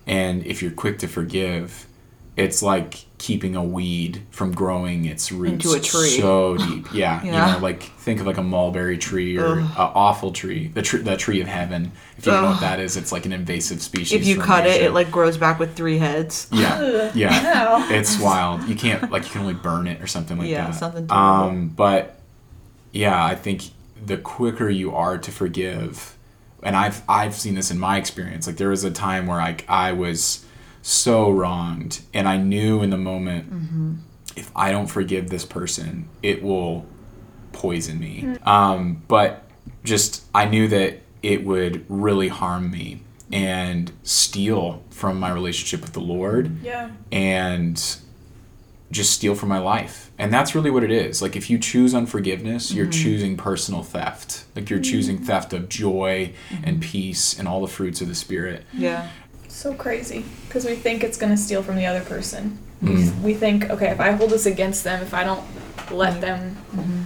[0.08, 1.86] and if you're quick to forgive,
[2.39, 6.10] it's like keeping a weed from growing its roots Into a tree.
[6.21, 6.88] so deep.
[6.93, 7.25] Yeah, Yeah.
[7.25, 11.02] you know, like think of like a mulberry tree or an awful tree, the tree,
[11.02, 11.91] the tree of heaven.
[12.17, 14.13] If you don't know what that is, it's like an invasive species.
[14.21, 14.86] if you cut it, Asia.
[14.86, 16.47] it like grows back with three heads.
[16.52, 17.30] yeah, yeah,
[17.89, 17.95] No.
[17.95, 18.63] it's wild.
[18.69, 20.75] You can't like you can only burn it or something like Yeah, that.
[20.75, 21.28] something terrible.
[21.49, 22.19] Um, but
[22.93, 23.63] yeah, I think
[24.06, 26.15] the quicker you are to forgive,
[26.63, 28.47] and I've I've seen this in my experience.
[28.47, 30.45] Like there was a time where like I was
[30.81, 32.01] so wronged.
[32.13, 33.93] And I knew in the moment, Mm-hmm.
[34.35, 36.85] if I don't forgive this person, it will
[37.51, 38.21] poison me.
[38.25, 38.47] Mm.
[38.47, 39.43] Um, but
[39.83, 45.93] just, I knew that it would really harm me and steal from my relationship with
[45.93, 46.89] the Lord Yeah.
[47.11, 47.75] and
[48.91, 50.09] just steal from my life.
[50.17, 51.21] And that's really what it is.
[51.21, 54.45] Like if you choose unforgiveness, you're choosing personal theft.
[54.55, 58.65] Like you're choosing theft of joy and peace and all the fruits of the spirit.
[58.73, 59.09] Yeah.
[59.49, 62.57] So crazy because we think it's going to steal from the other person.
[62.83, 63.21] Mm.
[63.21, 65.43] We think, okay, if I hold this against them, if I don't
[65.91, 67.01] let them Mm-hmm.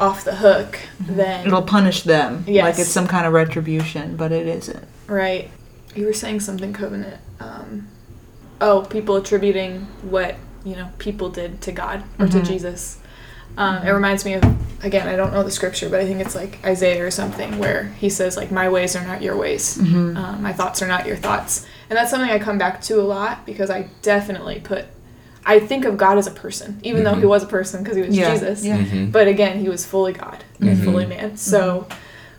[0.00, 2.44] off the hook, then It'll punish them.
[2.46, 2.64] Yes.
[2.64, 4.84] Like it's some kind of retribution, but it isn't.
[5.06, 5.50] right.
[5.94, 7.18] You were saying something, Kovenant.
[7.38, 7.86] Um,
[8.60, 12.44] oh, people attributing what you know people did to God or to Mhm.
[12.46, 12.98] Jesus.
[13.56, 14.42] Um, It reminds me of
[14.84, 15.06] again.
[15.06, 18.10] I don't know the scripture, but I think it's like Isaiah or something where he
[18.10, 20.16] says like, "My ways are not your ways." Mm-hmm.
[20.16, 23.02] um, my thoughts are not your thoughts and that's something i come back to a
[23.02, 24.84] lot because i definitely put
[25.46, 27.28] i think of god as a person even though he Mhm.
[27.28, 28.78] was a person because he was Yeah, jesus yeah.
[28.78, 29.12] Mhm.
[29.12, 30.84] but again he was fully god and Mhm.
[30.84, 31.86] fully man so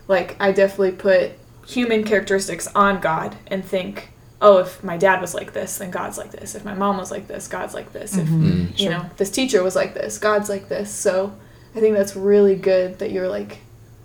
[0.08, 1.32] like i definitely put
[1.66, 4.10] human characteristics on god and think
[4.42, 7.10] oh if my dad was like this then god's like this if my mom was
[7.10, 8.78] like this god's like this if Mm.
[8.78, 11.32] you know this teacher was like this god's like this so
[11.74, 13.58] i think that's really good that you're like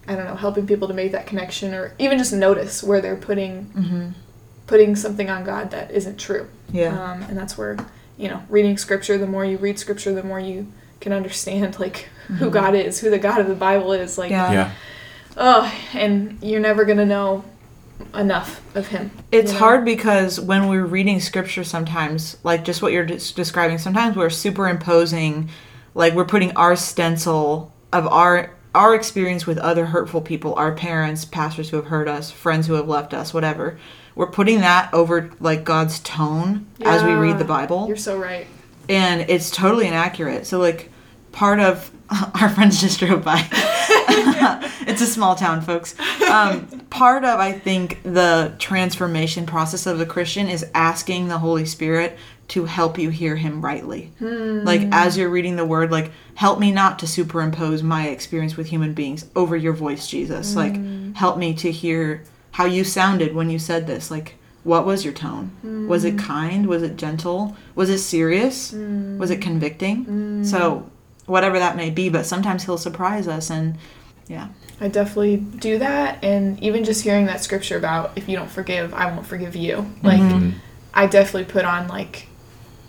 [0.08, 3.18] i don't know helping people to make that connection or even just notice where they're
[3.18, 4.08] putting Mm-hmm.
[4.72, 6.94] Putting something on god that isn't true Yeah.
[7.12, 7.76] um, and that's where
[8.18, 12.08] you know reading scripture the more you read scripture the more you can understand like
[12.40, 14.52] who god is who the god of the bible is like Yeah.
[14.54, 14.72] Yeah.
[15.36, 17.44] oh and you're never gonna know
[18.16, 19.66] enough of him It's you know?
[19.66, 24.32] hard because when we're reading scripture sometimes, like just what you're des- describing, sometimes we're
[24.32, 25.50] superimposing,
[25.94, 31.26] like we're putting our stencil of our our experience with other hurtful people, our parents,
[31.26, 33.78] pastors who have hurt us, friends who have left us, whatever.
[34.16, 37.88] We're putting that over like God's tone as we read the Bible.
[37.88, 38.48] you're so right
[38.90, 40.46] and it's totally inaccurate.
[40.46, 40.90] So like
[41.32, 41.92] part of
[42.42, 43.48] our friends just drove by.
[44.88, 45.98] it's a small town, folks.
[46.30, 51.66] Um, part of I think the transformation process of the Christian is asking the Holy
[51.66, 52.18] Spirit
[52.50, 54.12] to help you hear Him rightly.
[54.20, 58.68] Like as you're reading the Word, like help me not to superimpose my experience with
[58.68, 60.54] human beings over your voice, Jesus.
[60.56, 64.12] Like help me to hear how you sounded when you said this.
[64.12, 65.88] Like what was your tone?
[65.88, 66.20] Was it mm.
[66.20, 66.68] kind?
[66.68, 67.56] Was it gentle?
[67.74, 68.72] Was it serious?
[68.72, 69.18] Mm.
[69.18, 70.06] Was it convicting?
[70.06, 70.46] Mm.
[70.46, 70.90] So,
[71.26, 73.78] whatever that may be, but sometimes he'll surprise us and
[74.28, 74.50] yeah.
[74.80, 78.94] I definitely do that, and even just hearing that scripture about if you don't forgive,
[78.94, 79.78] I won't forgive you.
[79.78, 80.08] Mm-hmm.
[80.08, 80.54] Like, Mhm.
[80.94, 82.28] I definitely put on like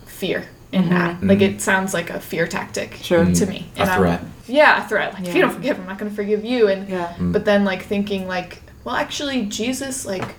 [0.06, 1.16] fear in that.
[1.16, 1.28] Mm-hmm.
[1.28, 1.58] Like, it mm-hmm.
[1.58, 3.24] sounds like a fear tactic Sure.
[3.24, 3.66] to me.
[3.76, 4.20] A I'm- threat.
[4.46, 5.14] yeah, a threat.
[5.14, 6.68] Like, if you don't forgive, I'm not going to forgive you.
[6.68, 7.14] And Yeah.
[7.18, 10.34] but then like thinking like, well, actually, Jesus like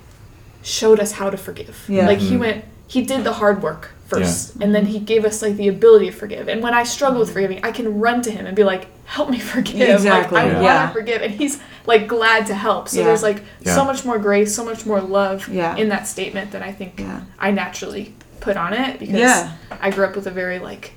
[0.62, 1.84] showed us how to forgive.
[1.88, 2.06] Yeah.
[2.06, 2.40] Like he Mhm.
[2.40, 6.06] went, he did the hard work first, and then he gave us like the ability
[6.06, 6.48] to forgive.
[6.48, 9.28] And when I struggle with forgiving, I can run to him and be like, help
[9.30, 9.88] me forgive.
[9.88, 10.84] Exactly, Like, I yeah.
[10.84, 12.88] want to forgive, and he's like glad to help.
[12.88, 13.06] So Yeah.
[13.06, 13.74] there's like Yeah.
[13.74, 15.76] so much more grace, so much more love Yeah.
[15.76, 17.20] in that statement than I think Yeah.
[17.38, 19.50] I naturally put on it because Yeah.
[19.80, 20.92] I grew up with a very like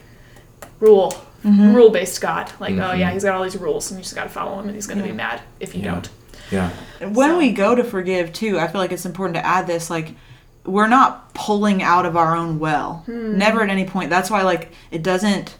[0.80, 1.14] rule
[1.46, 1.74] Mhm.
[1.76, 2.52] rule based God.
[2.60, 3.00] Like, oh Mhm.
[3.00, 5.02] yeah, he's got all these rules and you just gotta follow him and he's gonna
[5.02, 5.08] Yeah.
[5.08, 5.92] be mad if you Yeah.
[5.92, 6.10] don't.
[6.52, 6.70] Yeah.
[7.00, 9.90] When So- we go to forgive too, I feel like it's important to add this
[9.90, 10.14] like
[10.66, 13.04] we're not pulling out of our own well.
[13.06, 13.38] Hmm.
[13.38, 14.10] Never at any point.
[14.10, 15.56] That's why like it doesn't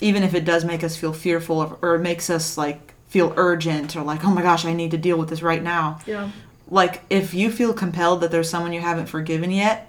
[0.00, 3.32] even if it does make us feel fearful of, or it makes us like feel
[3.36, 5.98] urgent or like oh my gosh, I need to deal with this right now.
[6.06, 6.30] Yeah.
[6.68, 9.88] Like if you feel compelled that there's someone you haven't forgiven yet,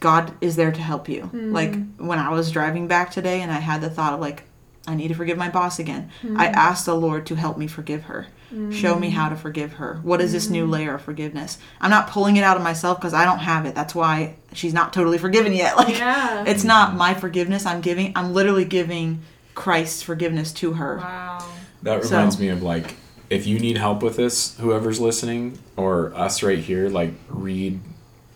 [0.00, 1.22] God is there to help you.
[1.24, 1.52] Hmm.
[1.52, 4.44] Like when I was driving back today and I had the thought of like
[4.86, 6.10] I need to forgive my boss again.
[6.36, 6.54] I hmm.
[6.54, 8.26] ask the Lord to help me forgive her.
[8.70, 9.16] Show me hmm.
[9.16, 9.98] how to forgive her.
[10.02, 10.70] What is this new hmm.
[10.70, 11.58] layer of forgiveness?
[11.80, 13.74] I'm not pulling it out of myself because I don't have it.
[13.74, 15.76] That's why she's not totally forgiven yet.
[15.86, 16.44] Like Yeah.
[16.46, 18.12] it's not my forgiveness I'm giving.
[18.14, 19.22] I'm literally giving
[19.54, 20.98] Christ's forgiveness to her.
[20.98, 21.44] Wow.
[21.82, 22.94] That So- reminds me of like
[23.28, 27.80] if you need help with this, whoever's listening or us right here, like read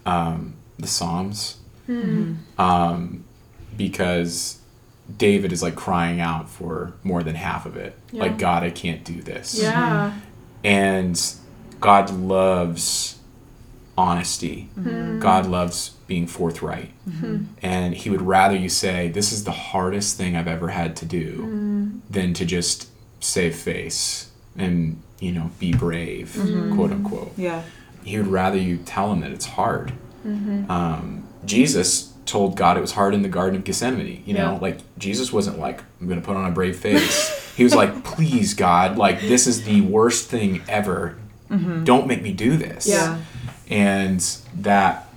[0.05, 1.59] um, the Psalms,
[1.89, 2.35] mm-hmm.
[2.61, 3.25] um,
[3.77, 4.59] because
[5.17, 7.99] David is like crying out for more than half of it.
[8.13, 8.23] Yeah.
[8.23, 9.61] Like God, I can't do this.
[9.61, 10.11] Yeah.
[10.11, 10.19] Mm-hmm.
[10.65, 11.35] And
[11.81, 13.19] God loves
[13.97, 14.69] honesty.
[14.79, 15.21] Mm-hmm.
[15.21, 16.91] God loves being forthright.
[17.09, 17.45] Mm-hmm.
[17.63, 21.07] And He would rather you say, This is the hardest thing I've ever had to
[21.07, 22.89] do, than to just
[23.21, 26.33] save face and, you know, be brave,
[26.75, 27.33] quote unquote.
[27.37, 27.63] Yeah.
[28.05, 29.93] He would rather you tell Him that it's hard.
[30.25, 34.23] Um, Jesus told God it was hard in the Garden of Gethsemane.
[34.25, 34.59] You know, Yeah.
[34.61, 37.55] like Jesus wasn't like, I'm going to put on a brave face.
[37.57, 41.17] he was like, please, God, like, this is the worst thing ever.
[41.51, 41.85] Mm-hmm.
[41.85, 42.87] Don't make me do this.
[42.87, 43.19] Yeah.
[43.69, 44.21] And
[44.57, 45.09] that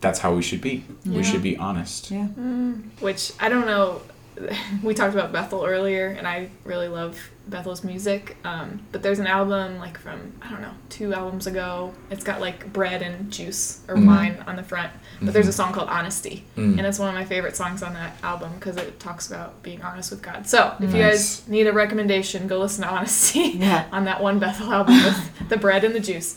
[0.00, 0.84] that's how we should be.
[1.06, 2.10] We should be honest.
[2.10, 2.28] Yeah.
[2.38, 2.82] Mm.
[3.00, 4.02] which I don't know.
[4.82, 7.18] We talked about Bethel earlier, and I really love
[7.48, 8.36] Bethel's music.
[8.44, 11.92] Um, but there's an album like from I don't know two albums ago.
[12.10, 14.06] It's got like bread and juice or Mhm.
[14.06, 14.92] wine on the front.
[15.20, 15.54] But there's a Mhm.
[15.54, 16.78] song called Honesty, Mm.
[16.78, 19.82] and it's one of my favorite songs on that album because it talks about being
[19.82, 20.46] honest with God.
[20.46, 23.84] So if you guys need a recommendation, go listen to Honesty Yeah.
[23.92, 26.36] on that one Bethel album with the bread and the juice.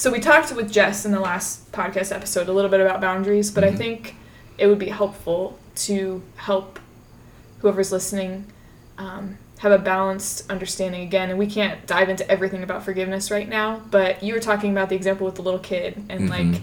[0.00, 3.50] So we talked with Jess in the last podcast episode a little bit about boundaries,
[3.50, 3.76] but I Mhm.
[3.76, 4.14] think
[4.56, 6.80] it would be helpful to help
[7.58, 8.46] whoever's listening
[8.96, 11.28] um, have a balanced understanding again.
[11.28, 14.88] And we can't dive into everything about forgiveness right now, but you were talking about
[14.88, 16.30] the example with the little kid, and Mhm.
[16.30, 16.62] like,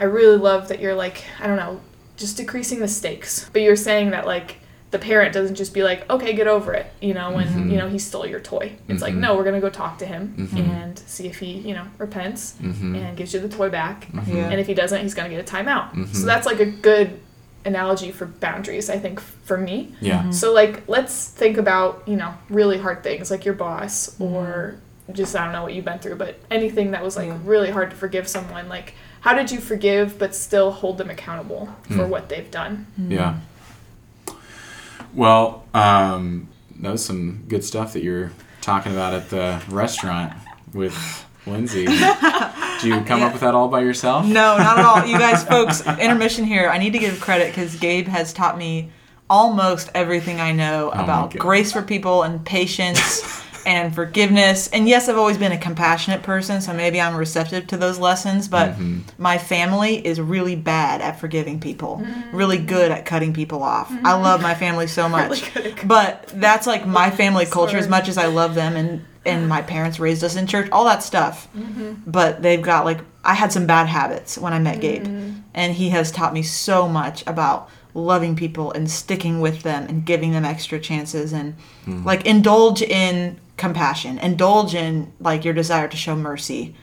[0.00, 1.80] I really love that you're like, I don't know,
[2.16, 3.50] just decreasing the stakes.
[3.52, 4.60] But you're saying that like
[4.98, 7.70] the parent doesn't just be like, okay, get over it, you know, when Mhm.
[7.70, 8.72] you know he stole your toy.
[8.88, 9.18] It's like, Mhm.
[9.18, 10.58] no, we're gonna go talk to him Mhm.
[10.70, 12.96] and see if he, you know, repents Mhm.
[12.96, 14.06] and gives you the toy back.
[14.12, 14.26] Mhm.
[14.34, 14.48] Yeah.
[14.50, 15.92] And if he doesn't, he's gonna get a timeout.
[15.92, 16.14] Mhm.
[16.14, 17.20] So that's like a good
[17.66, 19.92] analogy for boundaries, I think, for me.
[20.00, 20.30] Yeah.
[20.30, 24.76] So like, let's think about you know really hard things like your boss or
[25.12, 27.38] just I don't know what you've been through, but anything that was like Yeah.
[27.44, 28.68] really hard to forgive someone.
[28.68, 32.08] Like, how did you forgive but still hold them accountable for Mm.
[32.08, 32.86] what they've done?
[32.96, 33.34] Yeah.
[35.16, 36.48] Well, um,
[36.80, 40.34] that was some good stuff that you're talking about at the restaurant
[40.74, 40.94] with
[41.46, 41.86] Lindsay.
[41.86, 41.96] Did
[42.84, 43.26] you come Yeah.
[43.26, 44.26] up with that all by yourself?
[44.26, 45.06] No, not at all.
[45.06, 46.68] You guys, folks, intermission here.
[46.68, 48.90] I need to give credit because Gabe has taught me
[49.30, 54.68] almost everything I know Oh about grace for people and patience and forgiveness.
[54.68, 58.46] And yes, I've always been a compassionate person, so maybe I'm receptive to those lessons.
[58.46, 59.00] But Mhm.
[59.18, 62.00] my family is really bad at forgiving people,
[62.32, 63.92] really good at cutting people off.
[64.04, 65.52] I love my family so much.
[65.56, 69.48] Really But that's like my family culture as much as I love them and and
[69.48, 71.48] my parents raised us in church, all that stuff.
[72.06, 75.04] But they've got like I had some bad habits when I met Gabe,
[75.52, 80.04] and he has taught me so much about loving people and sticking with them and
[80.04, 81.54] giving them extra chances and
[81.86, 82.04] mm-hmm.
[82.04, 86.74] like indulge in compassion, indulge in like your desire to show mercy.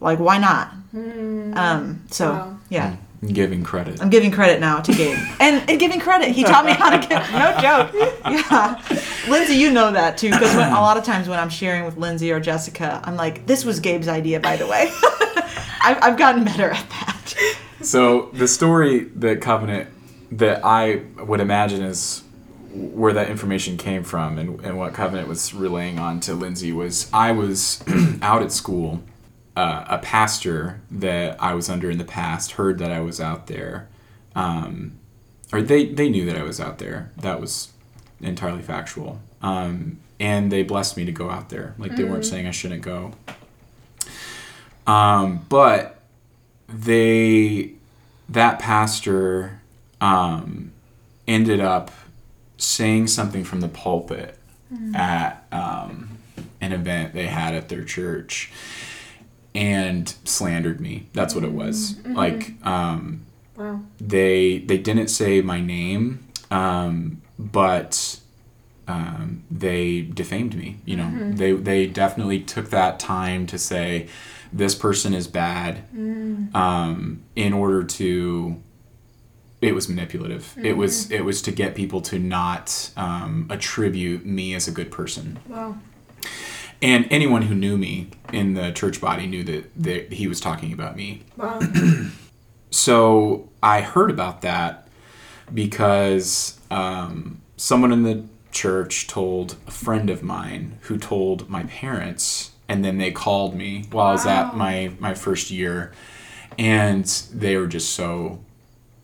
[0.00, 0.72] Like why not?
[0.94, 2.58] Um so Wow.
[2.70, 2.96] yeah.
[3.24, 4.02] Giving credit.
[4.02, 5.16] I'm giving credit now to Gabe.
[5.38, 6.30] And, and giving credit.
[6.32, 7.92] He taught me how to give, no joke.
[8.24, 8.82] Yeah.
[9.28, 12.32] Lindsay, you know that too, because a lot of times when I'm sharing with Lindsay
[12.32, 14.90] or Jessica, I'm like, this was Gabe's idea, by the way.
[15.84, 17.34] I've, I've gotten better at that.
[17.80, 19.86] So the story that Kovenant
[20.32, 22.24] that I would imagine is
[22.72, 27.10] where that information came from and, and what Kovenant was relaying on to Lindsay was
[27.12, 27.82] I was
[28.22, 29.02] out at school.
[29.54, 33.48] Uh, a pastor that I was under in the past heard that I was out
[33.48, 33.86] there,
[34.34, 34.98] um,
[35.52, 37.12] or they, they knew that I was out there.
[37.18, 37.70] That was
[38.22, 39.20] entirely factual.
[39.42, 41.74] Um, and they blessed me to go out there.
[41.76, 43.12] Like they weren't saying I shouldn't go.
[44.86, 46.00] Um, but
[46.68, 47.72] they
[48.28, 49.60] that pastor
[50.00, 50.72] um,
[51.26, 51.90] ended up
[52.62, 54.38] saying something from the pulpit
[54.94, 56.16] at um,
[56.60, 58.50] an event they had at their church
[59.54, 61.06] and slandered me.
[61.12, 61.96] That's what it was.
[62.06, 63.82] Like um, Wow.
[64.00, 68.18] they they didn't say my name um, but
[68.88, 71.32] um, they defamed me you know?
[71.34, 74.08] They they definitely took that time to say
[74.54, 75.84] this person is bad
[76.54, 78.56] um, in order to
[79.62, 80.54] it was manipulative.
[80.62, 84.90] It was it was to get people to not um, attribute me as a good
[84.90, 85.38] person.
[85.48, 85.76] Wow.
[86.82, 90.72] and anyone who knew me in the church body knew that, that he was talking
[90.72, 91.22] about me.
[91.36, 91.60] Wow.
[92.70, 94.88] so I heard about that
[95.54, 102.50] because um, someone in the church told a friend of mine who told my parents,
[102.68, 105.92] and then they called me while I was at my my first year,
[106.58, 108.40] and they were just so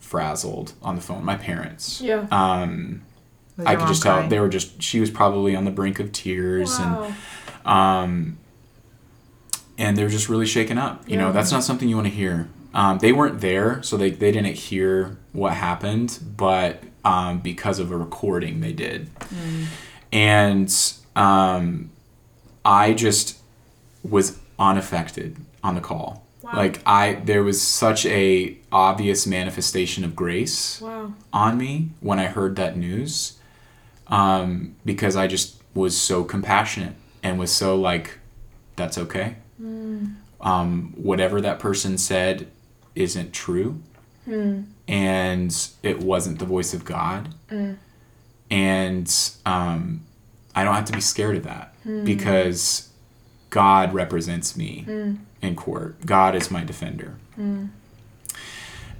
[0.09, 1.25] frazzled on the phone.
[1.25, 2.01] My parents.
[2.01, 2.27] Yeah.
[2.31, 3.03] Um,
[3.59, 4.83] I could mom just tell they were just.
[4.83, 7.05] She was probably on the brink of tears, Wow.
[7.65, 8.39] and um,
[9.77, 11.09] and they were just really shaken up.
[11.09, 12.49] You know, that's not something you want to hear.
[12.75, 17.91] Um, they weren't there, so they, they didn't hear what happened, but um, because of
[17.91, 19.09] a recording, they did.
[20.13, 20.73] And
[21.17, 21.91] um,
[22.65, 23.39] I just
[24.03, 26.25] was unaffected on the call.
[26.49, 26.57] Wow.
[26.57, 31.13] Like I, there was such a obvious manifestation of grace Wow.
[31.33, 33.39] on me when I heard that news
[34.07, 38.19] um, because I just was so compassionate and was so like,
[38.77, 39.37] that's okay.
[40.41, 42.49] Um, whatever that person said
[42.95, 43.81] isn't true.
[44.89, 47.35] And it wasn't the voice of God.
[48.51, 50.01] And um,
[50.55, 51.75] I don't have to be scared of that
[52.05, 52.88] because
[53.51, 54.85] God represents me
[55.41, 56.05] in court.
[56.05, 57.15] God is my defender.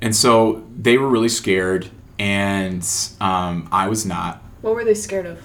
[0.01, 1.89] And so they were really scared,
[2.19, 2.87] and
[3.21, 4.43] um, I was not.
[4.61, 5.43] What were they scared of?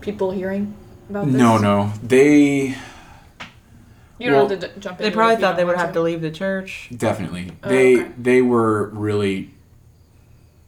[0.00, 0.74] People hearing
[1.10, 1.34] about this?
[1.34, 1.92] No, no.
[2.02, 2.76] They
[4.18, 5.04] You don't Well, have to d- jump in.
[5.04, 6.88] They probably thought they would have to leave the church.
[6.96, 7.50] definitely.
[7.64, 8.12] Oh, they okay.
[8.18, 9.50] they were really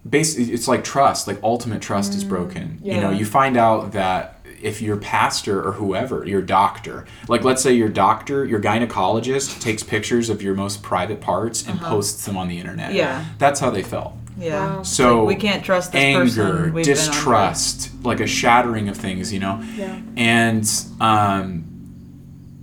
[0.08, 2.80] basically it's like trust, like ultimate trust is broken.
[2.82, 4.33] You know, Mm, you find out that
[4.64, 9.82] if your pastor or whoever, your doctor, like let's say your doctor, your gynecologist takes
[9.82, 12.88] pictures of your most private parts and posts them on the internet.
[12.88, 12.98] Uh-huh.
[12.98, 13.24] Yeah.
[13.38, 14.14] That's how they felt.
[14.38, 14.76] Yeah.
[14.78, 14.82] Wow.
[14.82, 16.72] So Like, we can't trust this anger, person.
[16.74, 19.62] We've been on distrust, like a shattering of things, you know.
[19.76, 20.00] Yeah.
[20.16, 20.68] And
[21.00, 21.70] um,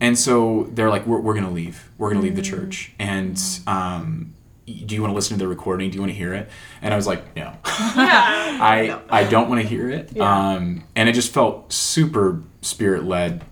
[0.02, 1.90] and so they're like, we're, we're gonna leave.
[1.98, 2.92] We're gonna leave the church.
[3.00, 5.90] And um, y- do you want to listen to the recording?
[5.90, 6.50] Do you want to hear it?
[6.82, 7.54] And I was like, no.
[7.66, 10.12] I I don't want to hear it.
[10.14, 10.52] Yeah.
[10.54, 13.44] Um, and it just felt super spirit led,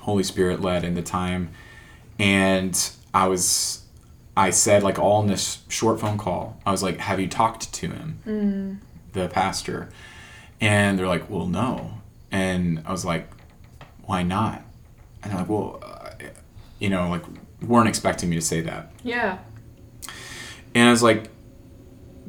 [0.00, 1.50] Holy Spirit led in the time.
[2.18, 3.84] And I was,
[4.36, 7.72] I said like all in this short phone call, I was like, have you talked
[7.74, 8.80] to him,
[9.12, 9.90] the pastor?
[10.60, 11.92] And they're like, well, no.
[12.30, 13.28] And I was like,
[14.04, 14.62] why not?
[15.22, 16.10] And they're like, well, uh,
[16.78, 17.22] you know, like
[17.62, 18.92] weren't expecting me to say that.
[19.02, 19.38] Yeah.
[20.74, 21.30] And I was like,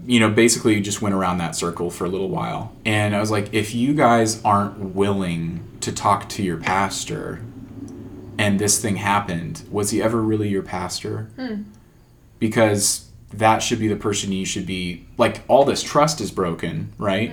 [0.05, 2.75] you know, basically you just went around that circle for a little while.
[2.85, 7.43] And I was like, if you guys aren't willing to talk to your pastor
[8.37, 11.29] and this thing happened, was he ever really your pastor?
[12.39, 16.93] Because that should be the person you should be like all this trust is broken,
[16.97, 17.31] right?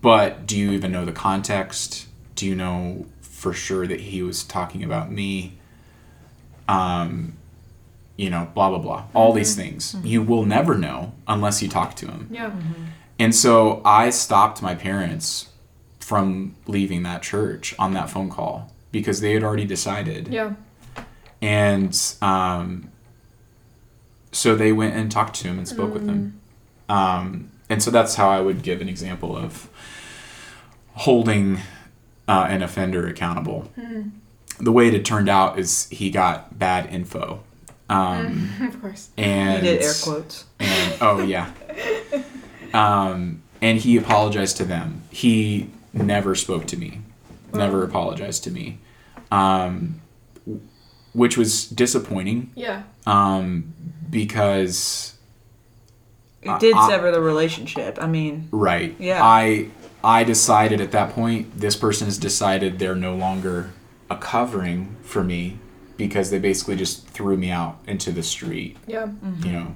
[0.00, 2.08] But do you even know the context?
[2.34, 5.58] Do you know for sure that he was talking about me?
[6.68, 7.34] Um
[8.16, 9.04] you know, blah blah blah.
[9.14, 9.96] All these things.
[10.02, 12.28] You will never know unless you talk to him.
[12.30, 12.52] Yeah.
[13.18, 15.50] And so I stopped my parents
[16.00, 20.28] from leaving that church on that phone call because they had already decided.
[20.28, 20.54] Yeah.
[21.40, 22.90] And um,
[24.32, 26.40] so they went and talked to him and spoke with him.
[26.88, 29.68] Um, and so that's how I would give an example of
[30.94, 31.60] holding
[32.28, 33.70] uh, an offender accountable.
[34.58, 37.42] The way it had turned out is he got bad info.
[37.88, 39.10] Um, Of course.
[39.18, 40.44] and He did air quotes.
[40.60, 41.50] and oh yeah
[42.72, 47.00] um, and he apologized to them he never spoke to me
[47.52, 48.78] never apologized to me
[49.30, 50.00] um,
[50.44, 50.60] w-
[51.12, 52.82] which was disappointing Yeah.
[53.06, 53.72] um,
[54.10, 55.14] because
[56.42, 57.98] It did I- sever the relationship.
[58.00, 59.20] I mean, right Yeah.
[59.22, 59.68] i
[60.02, 63.70] i decided at that point this person has decided they're no longer
[64.10, 65.58] a covering for me
[65.96, 69.08] because they basically just threw me out into the street Yeah.
[69.42, 69.74] you know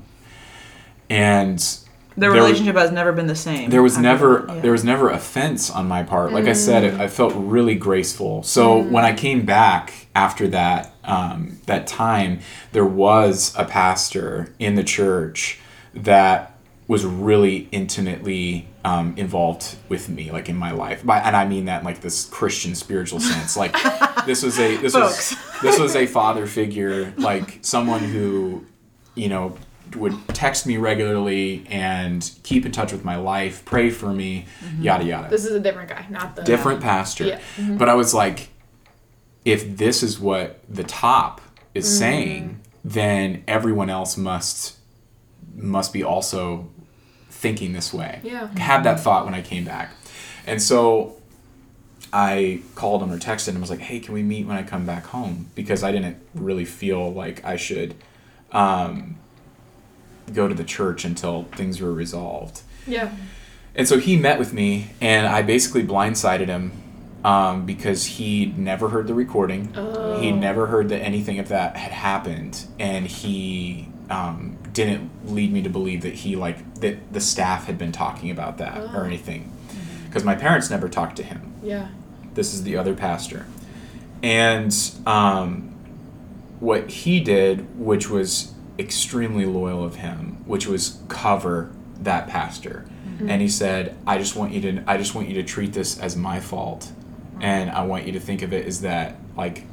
[1.10, 3.70] and the There- relationship has never been the same.
[3.70, 4.60] there was after never that, yeah.
[4.60, 8.42] there was never offense on my part like i said it, i felt really graceful
[8.42, 12.40] so when i came back after that um, that time
[12.72, 15.58] there was a pastor in the church
[15.94, 16.54] that
[16.86, 21.66] was really intimately um, involved with me like in my life By, and i mean
[21.66, 23.72] that in like this christian spiritual sense like
[24.26, 25.47] this was a this was Folks.
[25.62, 28.64] This was a father figure like someone who
[29.14, 29.56] you know
[29.96, 34.44] would text me regularly and keep in touch with my life pray for me
[34.80, 37.40] yada yada This is a different guy, not the different pastor Yeah.
[37.78, 38.48] but i was like
[39.44, 41.40] if this is what the top
[41.74, 41.98] is Mm.
[41.98, 44.76] saying then everyone else must
[45.56, 46.68] must be also
[47.30, 48.48] thinking this way Yeah.
[48.58, 49.90] had that thought when i came back
[50.46, 51.16] and so
[52.12, 54.62] i called him or texted him and was like hey can we meet when i
[54.62, 57.94] come back home because i didn't really feel like i should
[58.52, 59.16] um,
[60.32, 63.10] go to the church until things were resolved Yeah.
[63.74, 66.72] and so he met with me, and I basically blindsided him
[67.24, 69.72] um, because he'd never heard the recording.
[69.76, 70.20] Oh.
[70.20, 75.60] He'd never heard that anything of that had happened, and he um, didn't lead me
[75.62, 79.04] to believe that he like that the staff had been talking about that or Oh.
[79.04, 79.50] anything,
[80.06, 81.88] because my parents never talked to him Yeah.
[82.34, 83.46] this is the other pastor
[84.22, 84.74] and
[85.06, 85.74] um,
[86.60, 92.84] what he did which was extremely loyal of him which was cover that pastor
[93.20, 95.98] and he said i just want you to i just want you to treat this
[95.98, 96.92] as my fault
[97.40, 99.64] and i want you to think of it as that like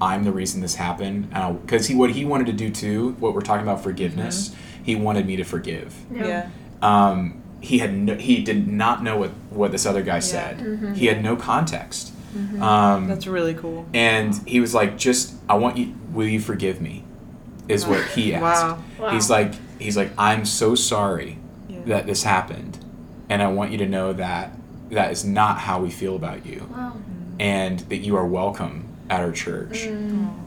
[0.00, 1.28] i'm the reason this happened
[1.62, 5.26] because he what he wanted to do too what we're talking about forgiveness he wanted
[5.26, 6.26] me to forgive Yeah.
[6.26, 6.50] Yeah.
[6.80, 10.58] um, he had no, he did not know what what this other guy said.
[10.58, 10.94] Mm-hmm.
[10.94, 12.12] He had no context.
[12.60, 13.86] Um, That's really cool.
[13.92, 15.94] and he was like, "Just I want you.
[16.12, 17.04] Will you forgive me?"
[17.68, 18.42] Is what he asked.
[18.62, 18.84] Wow.
[18.98, 19.10] Wow.
[19.10, 21.36] He's like, he's like, I'm so sorry
[21.68, 21.80] Yeah.
[21.86, 22.78] that this happened,
[23.28, 24.52] and I want you to know that
[24.90, 26.94] that is not how we feel about you, Wow.
[27.40, 29.84] and that you are welcome at our church,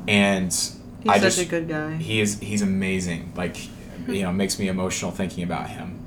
[0.08, 0.72] and He's
[1.08, 1.96] I such just a good guy.
[1.98, 3.34] he is he's amazing.
[3.36, 3.58] Like
[4.08, 6.01] you know, makes me emotional thinking about him.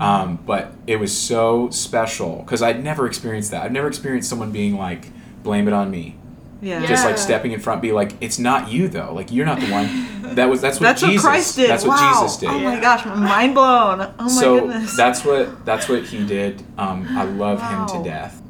[0.00, 3.64] Um, but it was so special because I'd never experienced that.
[3.64, 5.08] I've never experienced someone being like,
[5.42, 6.16] "Blame it on me."
[6.60, 6.84] yeah.
[6.86, 9.12] Just like stepping in front, be like, "It's not you though.
[9.14, 11.24] Like you're not the one." That was that's what That's Jesus.
[11.24, 11.70] what Christ did.
[11.70, 12.20] That's what wow.
[12.20, 12.48] Jesus did.
[12.50, 12.80] Oh my Yeah.
[12.80, 14.00] gosh, mind blown.
[14.02, 14.96] Oh my so goodness.
[14.96, 16.62] that's what that's what he did.
[16.76, 18.40] Um, I love him to death.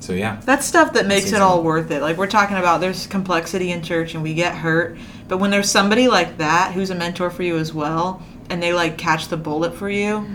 [0.00, 2.00] So yeah, That's stuff that makes it all worth it.
[2.02, 4.96] Like we're talking about there's complexity in church and we get hurt,
[5.28, 8.72] but when there's somebody like that who's a mentor for you as well and they
[8.72, 10.26] like catch the bullet for you,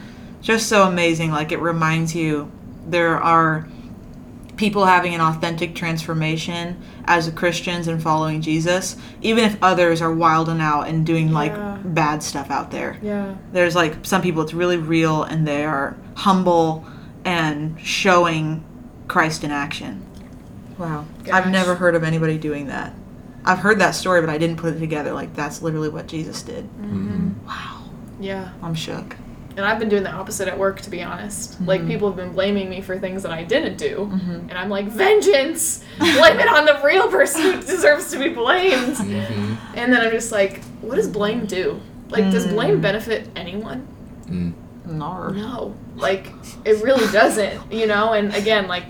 [0.43, 1.31] just so amazing.
[1.31, 2.51] Like it reminds you
[2.85, 3.67] there are
[4.57, 10.61] people having an authentic transformation as Christians and following Jesus, even if others are wilding
[10.61, 11.53] out and doing like
[11.95, 12.99] bad stuff out there.
[13.01, 13.35] Yeah.
[13.51, 16.85] There's like some people it's really real and they are humble
[17.25, 18.63] and showing
[19.07, 20.05] Christ in action.
[20.77, 21.05] Wow.
[21.31, 22.93] I've never heard of anybody doing that.
[23.45, 25.13] I've heard that story, but I didn't put it together.
[25.13, 26.65] Like that's literally what Jesus did.
[26.65, 27.45] Mm-hmm.
[27.47, 27.89] Wow.
[28.19, 28.53] Yeah.
[28.61, 29.15] I'm shook.
[29.55, 31.61] And I've been doing the opposite at work, to be honest.
[31.61, 34.09] Like, people have been blaming me for things that I didn't do.
[34.49, 35.83] And I'm like, vengeance!
[35.99, 38.97] Blame it on the real person who deserves to be blamed.
[38.97, 41.79] hmm And then I'm just like, what does blame do?
[42.09, 43.87] Like, does blame benefit anyone?
[44.27, 44.53] mm.
[44.85, 45.31] Nar.
[45.31, 45.75] No.
[45.95, 46.31] Like,
[46.65, 48.13] it really doesn't, you know?
[48.13, 48.89] And again, like,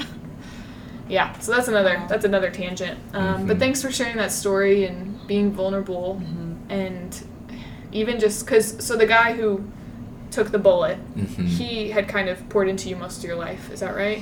[1.10, 2.98] yeah, so that's another that's another tangent.
[3.14, 3.60] Um, But Mhm.
[3.60, 6.22] thanks for sharing that story and being vulnerable,
[6.70, 7.16] and
[7.92, 9.64] even just because so the guy who
[10.34, 11.46] took the bullet, Mhm.
[11.48, 13.70] he had kind of poured into you most of your life.
[13.72, 14.22] Is that right?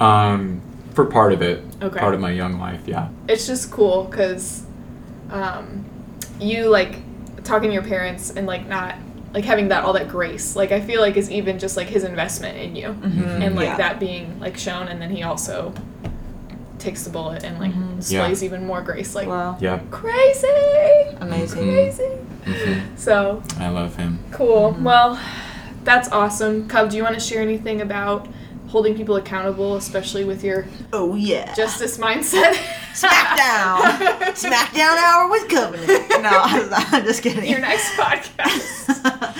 [0.00, 0.60] Um,
[0.94, 1.98] for part of it, Okay.
[2.00, 3.08] part of my young life, yeah.
[3.28, 4.62] It's just cool because
[5.30, 5.84] um,
[6.40, 6.96] you like
[7.44, 8.94] talking to your parents and like not
[9.32, 10.56] like having that all that grace.
[10.56, 12.88] Like I feel like is even just like his investment in you.
[13.00, 13.42] Mhm.
[13.46, 13.76] and like Yeah.
[13.76, 15.72] that being like shown and then he also
[16.80, 19.56] takes the bullet and like displays even more grace like Wow.
[19.60, 19.80] Yeah.
[19.90, 20.48] crazy
[21.20, 21.62] Amazing.
[21.68, 22.08] crazy
[22.46, 24.18] hmm so I love him.
[24.32, 25.18] cool well
[25.90, 28.28] that's awesome cub do you want to share anything about
[28.68, 31.52] holding people accountable especially with your Oh yeah.
[31.54, 32.52] justice mindset
[32.92, 33.80] Smackdown.
[34.34, 36.22] Smackdown hour with Kovenant.
[36.22, 36.30] No,
[36.96, 37.48] I'm just kidding.
[37.50, 39.36] your next podcast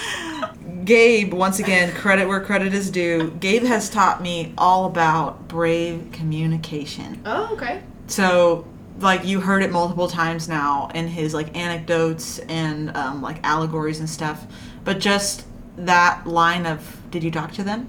[0.84, 3.30] Gabe, once again, credit where credit is due.
[3.38, 7.22] Gabe has taught me all about brave communication.
[7.26, 8.66] oh okay So,
[8.98, 14.00] like, you heard it multiple times now in his, like, anecdotes and, um, like, allegories
[14.00, 14.44] and stuff.
[14.84, 15.44] But just
[15.86, 17.88] that line of, did you talk to them?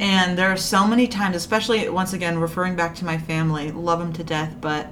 [0.00, 4.00] And there are so many times, especially, once again, referring back to my family, love
[4.00, 4.88] them to death, but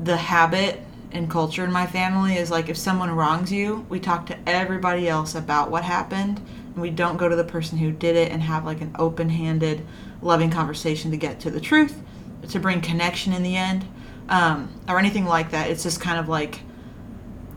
[0.00, 4.26] the habit and culture in my family is like if someone wrongs you, we talk
[4.26, 6.40] to everybody else about what happened,
[6.74, 9.84] and we don't go to the person who did it and have like an open-handed,
[10.22, 12.00] loving conversation to get to the truth,
[12.48, 13.84] to bring connection in the end,
[14.28, 15.70] um, or anything like that.
[15.70, 16.60] It's just kind of like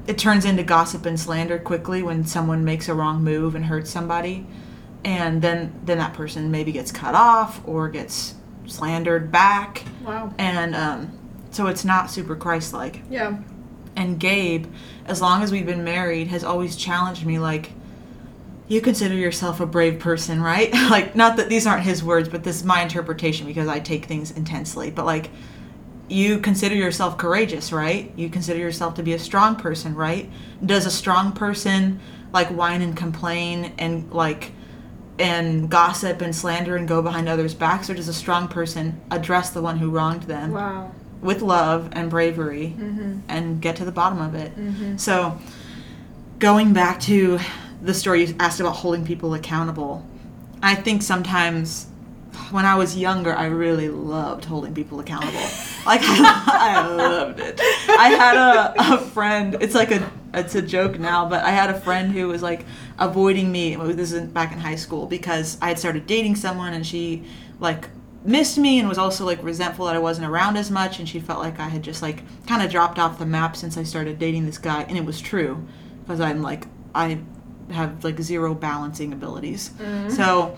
[0.09, 3.91] it turns into gossip and slander quickly when someone makes a wrong move and hurts
[3.91, 4.47] somebody,
[5.05, 8.33] and then then that person maybe gets cut off or gets
[8.65, 11.11] slandered back, wow and um,
[11.51, 13.01] so it's not super Christ-like.
[13.09, 13.37] yeah
[13.95, 14.65] And Gabe,
[15.05, 17.71] as long as we've been married, has always challenged me like,
[18.67, 20.71] you consider yourself a brave person, right?
[20.89, 24.05] like, not that these aren't his words, but this is my interpretation because I take
[24.05, 24.89] things intensely.
[24.89, 25.29] But like,
[26.09, 28.11] you consider yourself courageous, right?
[28.15, 30.29] You consider yourself to be a strong person, right?
[30.65, 31.99] Does a strong person
[32.33, 34.51] like whine and complain and like
[35.17, 39.49] and gossip and slander and go behind others' backs, or does a strong person address
[39.49, 40.51] the one who wronged them?
[40.53, 40.91] wow
[41.21, 43.19] with love and bravery mm-hmm.
[43.27, 44.55] and get to the bottom of it.
[44.55, 44.97] Mm-hmm.
[44.97, 45.37] So,
[46.39, 47.39] going back to
[47.81, 50.05] the story you asked about holding people accountable,
[50.61, 51.87] I think sometimes
[52.51, 55.33] when I was younger, I really loved holding people accountable.
[55.85, 57.59] like I, loved it.
[57.61, 59.57] I had a, a friend.
[59.59, 62.65] It's like a it's a joke now, but I had a friend who was like
[62.97, 63.75] avoiding me.
[63.75, 67.25] This is back in high school because I had started dating someone, and she
[67.59, 67.89] like
[68.23, 71.19] missed me and was also like resentful that I wasn't around as much, and she
[71.19, 74.19] felt like I had just like kind of dropped off the map since I started
[74.19, 75.65] dating this guy, and it was true
[76.03, 77.19] because I'm like I
[77.71, 79.69] have like zero balancing abilities.
[79.69, 80.09] Mm-hmm.
[80.09, 80.57] So,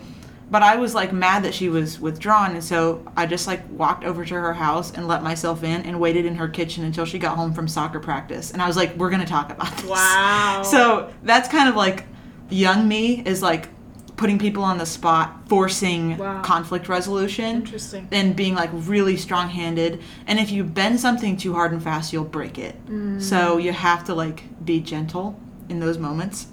[0.52, 4.04] but I was like mad that she was withdrawn, and so I just like walked
[4.04, 7.18] over to her house and let myself in and waited in her kitchen until she
[7.18, 8.50] got home from soccer practice.
[8.52, 12.04] And I was like, "We're gonna talk about this." wow So that's kind of like
[12.50, 13.70] young me is like
[14.18, 16.42] putting people on the spot, forcing Wow.
[16.42, 20.00] conflict resolution interesting and being like really strong handed.
[20.26, 22.76] And if you bend something too hard and fast, you'll break it.
[22.86, 23.20] Mm.
[23.22, 25.40] So you have to like be gentle
[25.70, 26.48] in those moments.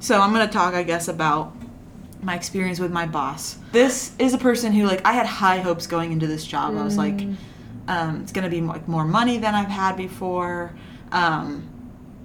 [0.00, 1.55] So I'm gonna talk, I guess, about
[2.22, 3.56] my experience with my boss.
[3.72, 6.76] This is a person who like I had high hopes going into this job.
[6.76, 7.20] I was like,
[7.88, 10.74] Um, it's going to be like more money than I've had before.
[11.12, 11.68] Um,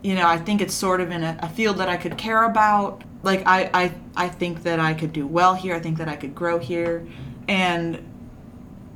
[0.02, 2.44] you know, I think it's sort of in a, a field that I could care
[2.46, 3.04] about.
[3.22, 5.76] Like I, I, I think that I could do well here.
[5.76, 7.06] I think that I could grow here,
[7.48, 8.00] and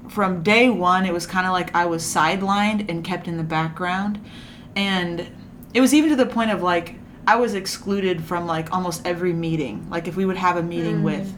[0.09, 3.43] from day one, it was kind of like I was sidelined and kept in the
[3.43, 4.19] background,
[4.75, 5.27] and
[5.75, 6.95] it was even to the point of like
[7.27, 9.87] I was excluded from like almost every meeting.
[9.89, 11.03] Like if we would have a meeting mm.
[11.03, 11.35] with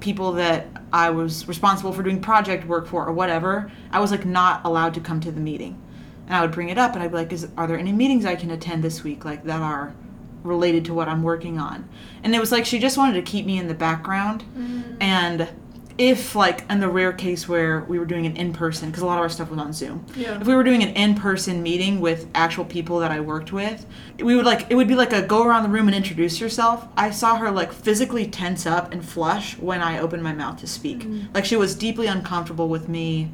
[0.00, 4.24] people that I was responsible for doing project work for or whatever, I was like
[4.24, 5.80] not allowed to come to the meeting.
[6.26, 8.24] And I would bring it up and I'd be like, Is are there any meetings
[8.24, 9.94] I can attend this week like that are
[10.42, 11.88] related to what I'm working on?
[12.22, 14.44] And it was like she just wanted to keep me in the background.
[14.56, 14.96] Mm.
[15.00, 15.48] And
[15.96, 19.16] if like in the rare case where we were doing an in-person because a lot
[19.16, 20.04] of our stuff was on zoom.
[20.16, 20.40] Yeah.
[20.40, 23.86] if we were doing an in-person meeting with actual people that i worked with
[24.18, 26.88] we would like it would be like a go around the room and introduce yourself.
[26.96, 30.66] I saw her like physically tense up and flush when i opened my mouth to
[30.66, 31.00] speak.
[31.00, 31.32] Mm.
[31.32, 33.30] Like she was deeply uncomfortable with me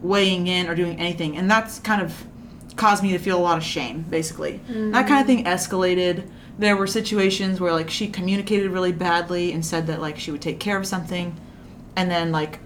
[0.00, 2.24] weighing in or doing anything and that's kind of
[2.76, 4.60] caused me to feel a lot of shame basically.
[4.70, 4.92] Mm.
[4.92, 6.26] That kind of thing escalated.
[6.58, 10.40] There were situations where like she communicated really badly and said that like she would
[10.40, 11.38] take care of something
[11.96, 12.60] and then like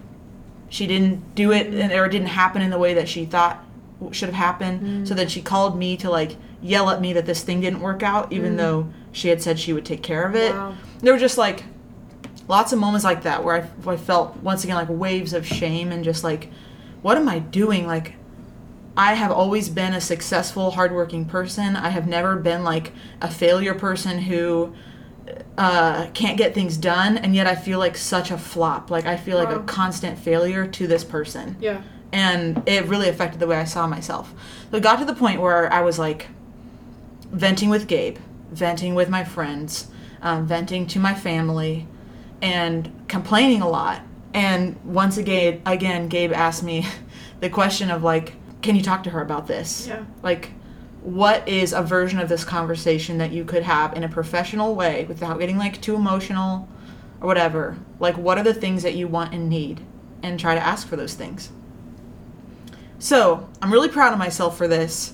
[0.69, 3.63] she didn't do it and, or it didn't happen in the way that she thought
[4.11, 4.81] should have happened.
[4.81, 5.07] Mm.
[5.07, 8.03] So then she called me to like yell at me that this thing didn't work
[8.03, 8.57] out even mm.
[8.57, 10.53] though she had said she would take care of it.
[10.53, 10.75] Wow.
[11.01, 11.63] there were just like
[12.47, 15.91] lots of moments like that where I, I felt once again like waves of shame
[15.91, 16.49] and just like
[17.01, 17.85] what am i doing?
[17.85, 18.15] Like
[18.95, 21.75] i have always been a successful hardworking person.
[21.75, 24.73] I have never been like a failure person who
[25.57, 29.15] uh, can't get things done and yet i feel like such a flop like i
[29.15, 31.81] feel like a constant failure to this person Yeah.
[32.11, 34.33] and it really affected the way I saw myself.
[34.69, 36.27] So it got to the point where I was like
[37.31, 38.17] venting with Gabe,
[38.51, 39.87] venting with my friends,
[40.21, 41.87] um, venting to my family,
[42.41, 44.01] and complaining a lot.
[44.33, 46.85] And once again, again, Gabe asked me
[47.39, 50.03] the question of like, "Can you talk to her about this?" Yeah.
[50.21, 50.51] Like,
[51.03, 55.03] what is a version of this conversation that you could have in a professional way
[55.05, 56.69] without getting like too emotional
[57.19, 57.77] or whatever?
[57.99, 59.81] Like, what are the things that you want and need?
[60.21, 61.51] And try to ask for those things.
[62.99, 65.13] So, I'm really proud of myself for this.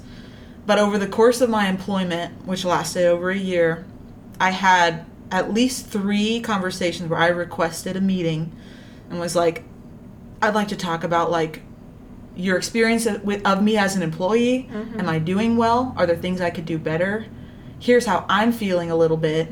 [0.68, 3.88] But over the course of my employment, which lasted over a year,
[4.40, 8.56] I had at least three conversations where I requested a meeting
[9.10, 9.64] and was like,
[10.42, 11.64] I'd like to talk about like
[12.40, 14.70] your experience of, with, of me as an employee.
[14.72, 15.00] Mm-hmm.
[15.00, 15.94] Am I doing well?
[15.98, 17.26] Are there things I could do better?
[17.80, 19.50] Here's how I'm feeling a little bit.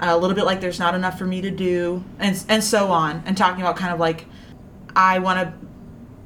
[0.00, 3.20] A little bit like there's not enough for me to do, and and so on.
[3.26, 4.26] And talking about kind of like
[4.94, 5.52] I want to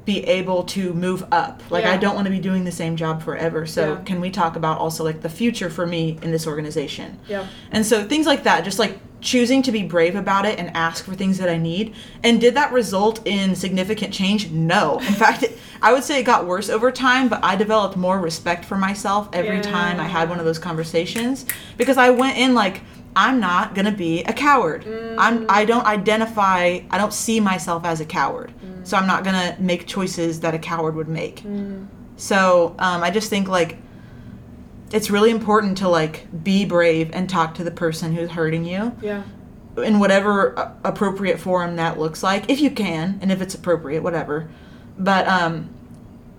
[0.05, 1.63] be able to move up.
[1.71, 3.65] Like I don't want to be doing the same job forever.
[3.65, 4.01] So Yeah.
[4.03, 7.19] can we talk about also like the future for me in this organization?
[7.27, 7.47] Yeah.
[7.71, 11.05] And so things like that, just like choosing to be brave about it and ask
[11.05, 11.95] for things that I need.
[12.23, 14.51] And did that result in significant change?
[14.51, 14.99] No.
[14.99, 18.19] In fact, it, I would say it got worse over time, but I developed more
[18.19, 21.45] respect for myself every time I had one of those conversations
[21.77, 22.81] because I went in like
[23.15, 24.85] I'm not going to be a coward.
[25.17, 25.45] I'm mm.
[25.47, 28.51] I don't identify, I don't see myself as a coward.
[28.63, 28.87] Mm.
[28.87, 31.41] So I'm not going to make choices that a coward would make.
[31.41, 31.87] Mm.
[32.15, 33.77] So, um, I just think like
[34.93, 38.95] it's really important to like be brave and talk to the person who's hurting you.
[39.01, 39.23] Yeah.
[39.75, 44.03] in whatever uh, appropriate forum that looks like if you can and if it's appropriate
[44.03, 44.47] whatever.
[44.97, 45.69] But um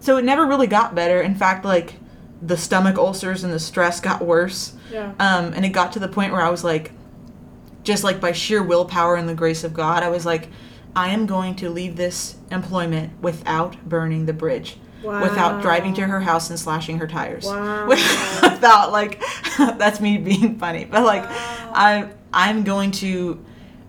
[0.01, 1.21] so it never really got better.
[1.21, 1.97] In fact like
[2.41, 4.75] the stomach ulcers and the stress got worse.
[4.93, 5.13] Yeah.
[5.19, 6.93] um and it got to the point where i was like
[7.83, 10.49] just like by sheer willpower and the grace of god i was like
[10.95, 16.21] i am going to leave this employment without burning the bridge without driving to her
[16.21, 17.87] house and slashing her tires Wow.
[17.89, 19.23] without like
[19.59, 23.45] that's me being funny but like i i'm going to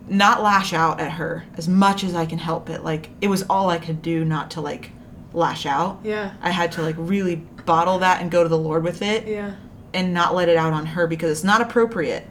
[0.08, 3.44] not lash out at her as much as i can help it like it was
[3.50, 4.92] all i could do not to like
[5.34, 6.34] lash out Yeah.
[6.42, 7.36] i had to like really
[7.66, 9.56] bottle that and go to the lord with it Yeah.
[9.94, 12.28] and not let it out on her because it's not appropriate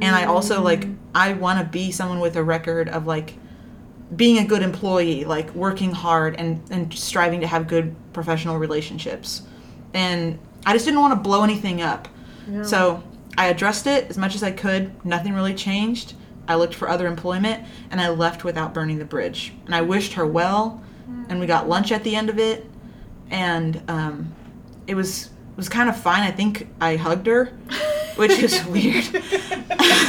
[0.00, 0.96] and i also like mm.
[1.14, 3.34] i want to be someone with a record of like
[4.16, 9.42] being a good employee like working hard and and striving to have good professional relationships.
[9.94, 12.08] And i just didn't want to blow anything up.
[12.64, 13.02] So
[13.36, 15.04] i addressed it as much as i could.
[15.04, 16.14] Nothing really changed.
[16.46, 19.52] I looked for other employment and i left without burning the bridge.
[19.66, 20.82] And i wished her well
[21.28, 22.64] and we got lunch at the end of it.
[23.30, 24.34] And um,
[24.86, 26.22] it was was kind of fine.
[26.22, 27.52] I think i hugged her
[28.16, 29.04] which is weird.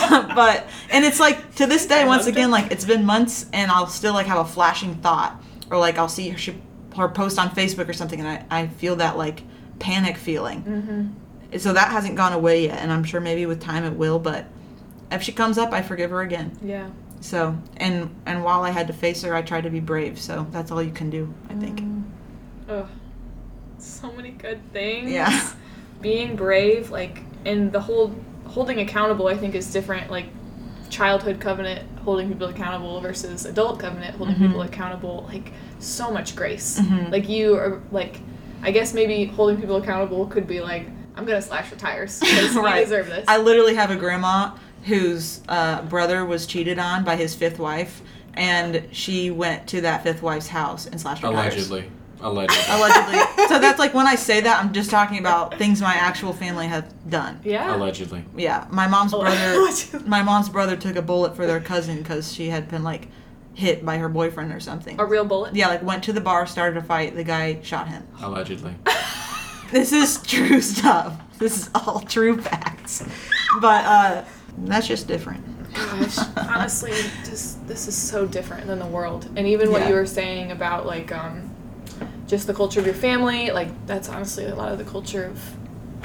[0.10, 3.88] But and it's like to this day once again like it's been months and i'll
[3.88, 5.40] still like have a flashing thought
[5.70, 6.56] or like i'll see her, she,
[6.98, 9.44] her post on facebook or something and I, I feel that like
[9.80, 10.64] panic feeling.
[10.64, 11.58] Mm-hmm.
[11.58, 14.46] so that hasn't gone away yet and i'm sure maybe with time it will but
[15.12, 16.58] if she comes up i forgive her again.
[16.64, 16.90] Yeah.
[17.22, 20.20] so and and while i had to face her i tried to be brave.
[20.20, 21.84] So that's all you can do i think.
[22.70, 22.88] Ugh.
[24.04, 25.12] Really good things.
[25.12, 25.52] Yeah.
[26.02, 28.16] Being brave, like, and the whole
[28.48, 30.10] holding accountable, I think, is different.
[30.10, 30.28] Like,
[30.90, 34.48] childhood Kovenant holding people accountable versus adult Kovenant holding Mm-hmm.
[34.48, 35.26] people accountable.
[35.28, 36.80] Like, so much grace.
[37.10, 38.20] Like, you are, like,
[38.64, 42.54] I guess maybe holding people accountable could be like, I'm gonna slash your tires because
[42.56, 42.84] you Right.
[42.84, 43.26] deserve this.
[43.28, 44.56] I literally have a grandma
[44.86, 48.02] whose uh, brother was cheated on by his fifth wife,
[48.36, 51.70] and she went to that fifth wife's house and slashed her tires.
[52.22, 52.64] Allegedly.
[52.70, 53.14] Allegedly.
[53.20, 53.48] Allegedly.
[53.48, 56.68] so that's like when I say that, I'm just talking about things my actual family
[56.68, 57.40] have done.
[57.44, 57.76] yeah.
[57.76, 58.24] Allegedly.
[58.36, 59.54] Yeah, my mom's brother.
[59.60, 60.08] allegedly.
[60.08, 63.08] my mom's brother took a bullet for their cousin because she had been like
[63.54, 65.00] hit by her boyfriend or something.
[65.00, 65.56] A real bullet.
[65.56, 67.16] yeah, like went to the bar, started a fight.
[67.16, 68.06] The guy shot him.
[68.22, 68.76] Allegedly.
[69.72, 71.14] This is true stuff.
[71.38, 73.04] This is all true facts.
[73.62, 74.26] But uh,
[74.66, 75.46] that's just different.
[75.76, 76.92] Gosh, honestly,
[77.24, 79.30] just this is so different than the world.
[79.36, 79.90] And even what Yeah.
[79.90, 81.49] you were saying about like um,
[82.30, 85.38] just the culture of your family, like that's honestly a lot of the culture of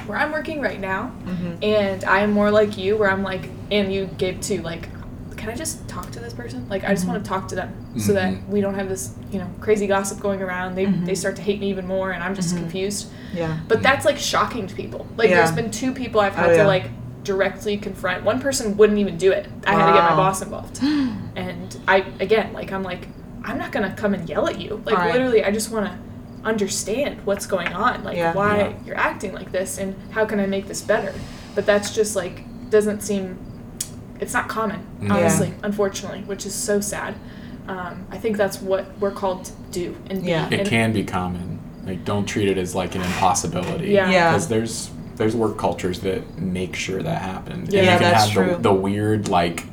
[0.07, 1.13] where I'm working right now.
[1.23, 1.63] Mm-hmm.
[1.63, 4.89] And I'm more like you, where I'm like, and you gave too, like,
[5.37, 6.67] can I just talk to this person?
[6.69, 8.47] Like, I just want to talk to them so that Mhm.
[8.49, 10.75] we don't have this, you know, crazy gossip going around.
[10.75, 11.05] They Mm-hmm.
[11.05, 13.07] they start to hate me even more, and I'm just confused.
[13.33, 13.57] Yeah.
[13.67, 15.05] But that's like shocking to people.
[15.17, 15.37] Like Yeah.
[15.37, 16.61] there's been two people I've had Oh, yeah.
[16.63, 16.85] to like
[17.23, 18.23] directly confront.
[18.23, 19.47] One person wouldn't even do it.
[19.67, 20.79] I had to get my boss involved.
[21.35, 23.07] and I again, like I'm like
[23.43, 24.81] I'm not to come and yell at you.
[24.85, 25.11] Like Right.
[25.13, 25.97] literally I just want to
[26.45, 28.03] understand what's going on.
[28.03, 28.33] Like Yeah.
[28.33, 28.73] why Yeah.
[28.85, 31.13] you're acting like this and how can I make this better?
[31.55, 33.37] But that's just like doesn't seem
[34.19, 35.13] it's not common, Yeah.
[35.15, 37.15] honestly, unfortunately, which is so sad.
[37.67, 40.29] Um, I think that's what we're called to do and be.
[40.29, 40.47] Yeah.
[40.49, 41.59] It and- can be common.
[41.85, 43.89] Like, don't treat it as like an impossibility.
[43.89, 44.09] Yeah.
[44.09, 44.29] Yeah.
[44.31, 47.73] Because there's there's work cultures that make sure that happens.
[47.73, 48.55] Yeah, and you can that's have true.
[48.55, 49.65] The, the weird like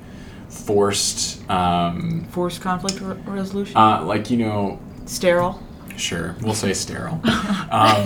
[0.49, 3.77] forced um Forced conflict re- resolution.
[3.77, 5.61] uh like you know Sterile.
[5.97, 7.21] Sure, we'll say sterile.
[7.73, 8.05] Um,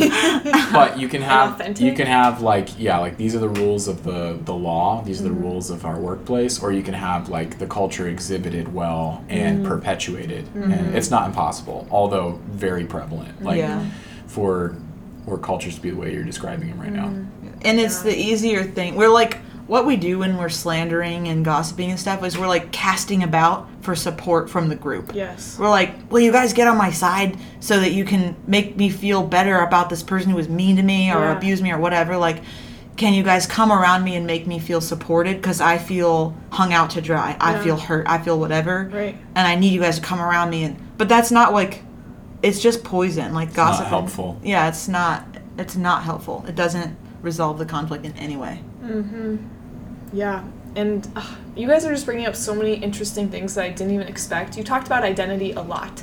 [0.72, 4.04] but you can have you can have like yeah, like these are the rules of
[4.04, 5.02] the the law.
[5.02, 5.42] These are the mm-hmm.
[5.42, 9.68] rules of our workplace, or you can have like the culture exhibited well and mm-hmm.
[9.68, 10.96] perpetuated, and mm-hmm.
[10.96, 13.42] it's not impossible, although very prevalent.
[13.42, 13.84] Like Yeah.
[14.28, 14.76] for
[15.24, 17.08] for cultures to be the way you're describing them right now.
[17.62, 18.94] And it's the easier thing.
[18.94, 22.70] We're like, what we do when we're slandering and gossiping and stuff is we're like
[22.72, 25.12] casting about for support from the group.
[25.14, 25.58] Yes.
[25.58, 28.88] We're like, will you guys get on my side so that you can make me
[28.90, 31.36] feel better about this person who was mean to me or Yeah.
[31.36, 32.16] abused me or whatever?
[32.16, 32.42] Like,
[32.96, 35.36] can you guys come around me and make me feel supported?
[35.36, 37.36] Because I feel hung out to dry.
[37.40, 37.62] I Yeah.
[37.62, 38.06] feel hurt.
[38.08, 38.88] I feel whatever.
[38.92, 39.16] Right.
[39.34, 40.62] And I need you guys to come around me.
[40.64, 41.82] And but that's not like,
[42.42, 43.34] it's just poison.
[43.34, 43.86] Like not gossip.
[43.88, 44.40] helpful.
[44.44, 45.24] Yeah, it's not.
[45.58, 46.44] It's not helpful.
[46.48, 48.60] It doesn't resolve the conflict in any way.
[48.84, 49.36] Mm-hmm.
[50.12, 50.44] Yeah,
[50.74, 53.94] and uh, you guys are just bringing up so many interesting things that I didn't
[53.94, 54.56] even expect.
[54.56, 56.02] You talked about identity a lot.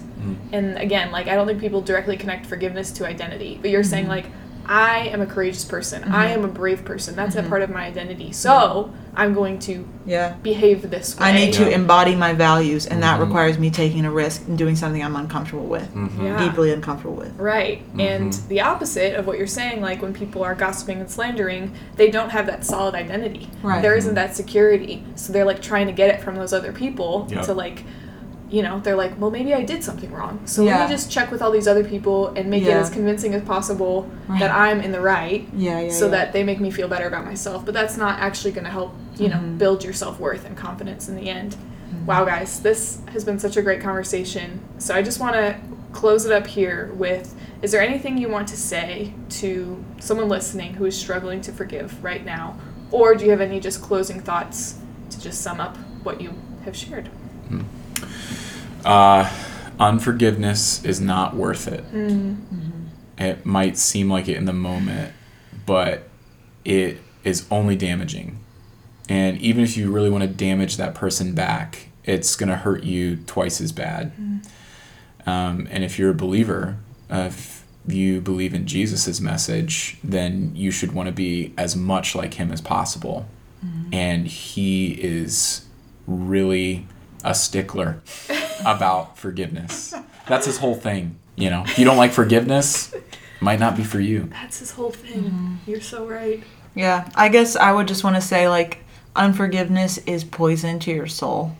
[0.53, 4.07] And again, like, I don't think people directly connect forgiveness to identity, but you're saying,
[4.07, 4.25] like,
[4.65, 6.03] I am a courageous person.
[6.05, 7.15] I am a brave person.
[7.15, 8.31] That's a part of my identity.
[8.31, 10.33] So I'm going to Yeah.
[10.41, 11.27] behave this way.
[11.27, 11.75] I need to Yeah.
[11.75, 13.25] embody my values, and that Mhm.
[13.25, 16.23] requires me taking a risk and doing something I'm uncomfortable with, Mhm.
[16.23, 16.39] Yeah.
[16.39, 17.31] deeply uncomfortable with.
[17.37, 17.81] Right.
[17.99, 18.47] And Mhm.
[18.47, 22.29] the opposite of what you're saying, like when people are gossiping and slandering, they don't
[22.31, 23.49] have that solid identity.
[23.61, 23.81] Right.
[23.81, 25.03] There isn't that security.
[25.15, 27.43] So they're like trying to get it from those other people Yep.
[27.45, 27.83] to like,
[28.53, 30.39] you know, they're like, well, maybe I did something wrong.
[30.45, 33.33] So let me just check with all these other people and make it as convincing
[33.33, 34.39] as possible Right.
[34.41, 35.47] that I'm in the right.
[35.55, 35.91] Yeah, yeah.
[35.91, 36.11] so yeah.
[36.11, 37.65] that they make me feel better about myself.
[37.65, 39.57] But that's not actually going to help, you know, Mm-hmm.
[39.57, 41.55] build your self worth and confidence in the end.
[42.05, 44.59] Wow, guys, this has been such a great conversation.
[44.77, 45.57] So I just want to
[45.91, 50.75] close it up here with is there anything you want to say to someone listening
[50.75, 52.55] who is struggling to forgive right now?
[52.91, 54.77] Or do you have any just closing thoughts
[55.09, 56.33] to just sum up what you
[56.65, 57.09] have shared?
[58.85, 59.31] Uh,
[59.79, 61.83] unforgiveness is not worth it.
[63.17, 65.13] It might seem like it in the moment,
[65.65, 66.09] but
[66.65, 68.39] it is only damaging.
[69.09, 72.83] And even if you really want to damage that person back, it's going to hurt
[72.83, 74.11] you twice as bad.
[75.25, 76.77] Um, and if you're a believer,
[77.09, 82.15] uh, if you believe in Jesus' message, then you should want to be as much
[82.15, 83.25] like him as possible.
[83.93, 85.65] And he is
[86.07, 86.85] really
[87.23, 88.01] a stickler
[88.65, 89.93] about forgiveness.
[90.27, 91.17] That's his whole thing.
[91.35, 93.03] You know, if you don't like forgiveness, it
[93.39, 94.29] might not be for you.
[94.31, 95.59] That's his whole thing.
[95.65, 96.43] You're so right.
[96.75, 98.79] Yeah, I guess I would just want to say like
[99.15, 101.55] unforgiveness is poison to your soul,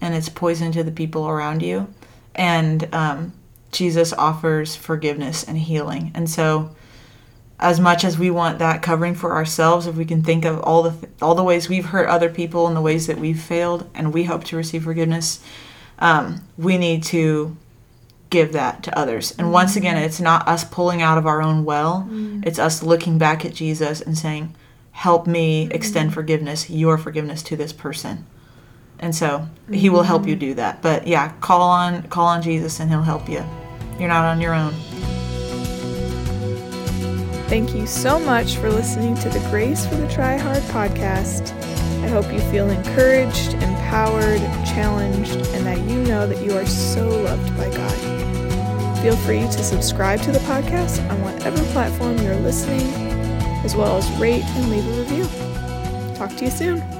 [0.00, 1.92] and it's poison to the people around you,
[2.34, 3.32] and um,
[3.72, 6.74] Jesus offers forgiveness and healing, and so
[7.60, 10.84] as much as we want that covering for ourselves, if we can think of all
[10.84, 13.88] the th- all the ways we've hurt other people and the ways that we've failed,
[13.94, 15.42] and we hope to receive forgiveness,
[15.98, 17.56] um, we need to
[18.30, 19.32] give that to others.
[19.32, 19.52] And mm-hmm.
[19.52, 22.44] once again, it's not us pulling out of our own well, mm.
[22.46, 24.54] it's us looking back at Jesus and saying,
[24.92, 25.72] Help me mm-hmm.
[25.72, 28.26] extend forgiveness, your forgiveness to this person.
[28.98, 30.30] And so he will help mm-hmm.
[30.30, 30.82] you do that.
[30.82, 33.44] But yeah, call on call on Jesus and he'll help you.
[33.98, 34.72] You're not on your own.
[37.48, 41.77] Thank you so much for listening to the Grace for the Try Hard podcast.
[42.02, 47.06] I hope you feel encouraged, empowered, challenged, and that you know that you are so
[47.08, 48.98] loved by God.
[49.02, 52.86] Feel free to subscribe to the podcast on whatever platform you're listening,
[53.64, 56.14] as well as rate and leave a review.
[56.14, 56.97] Talk to you soon.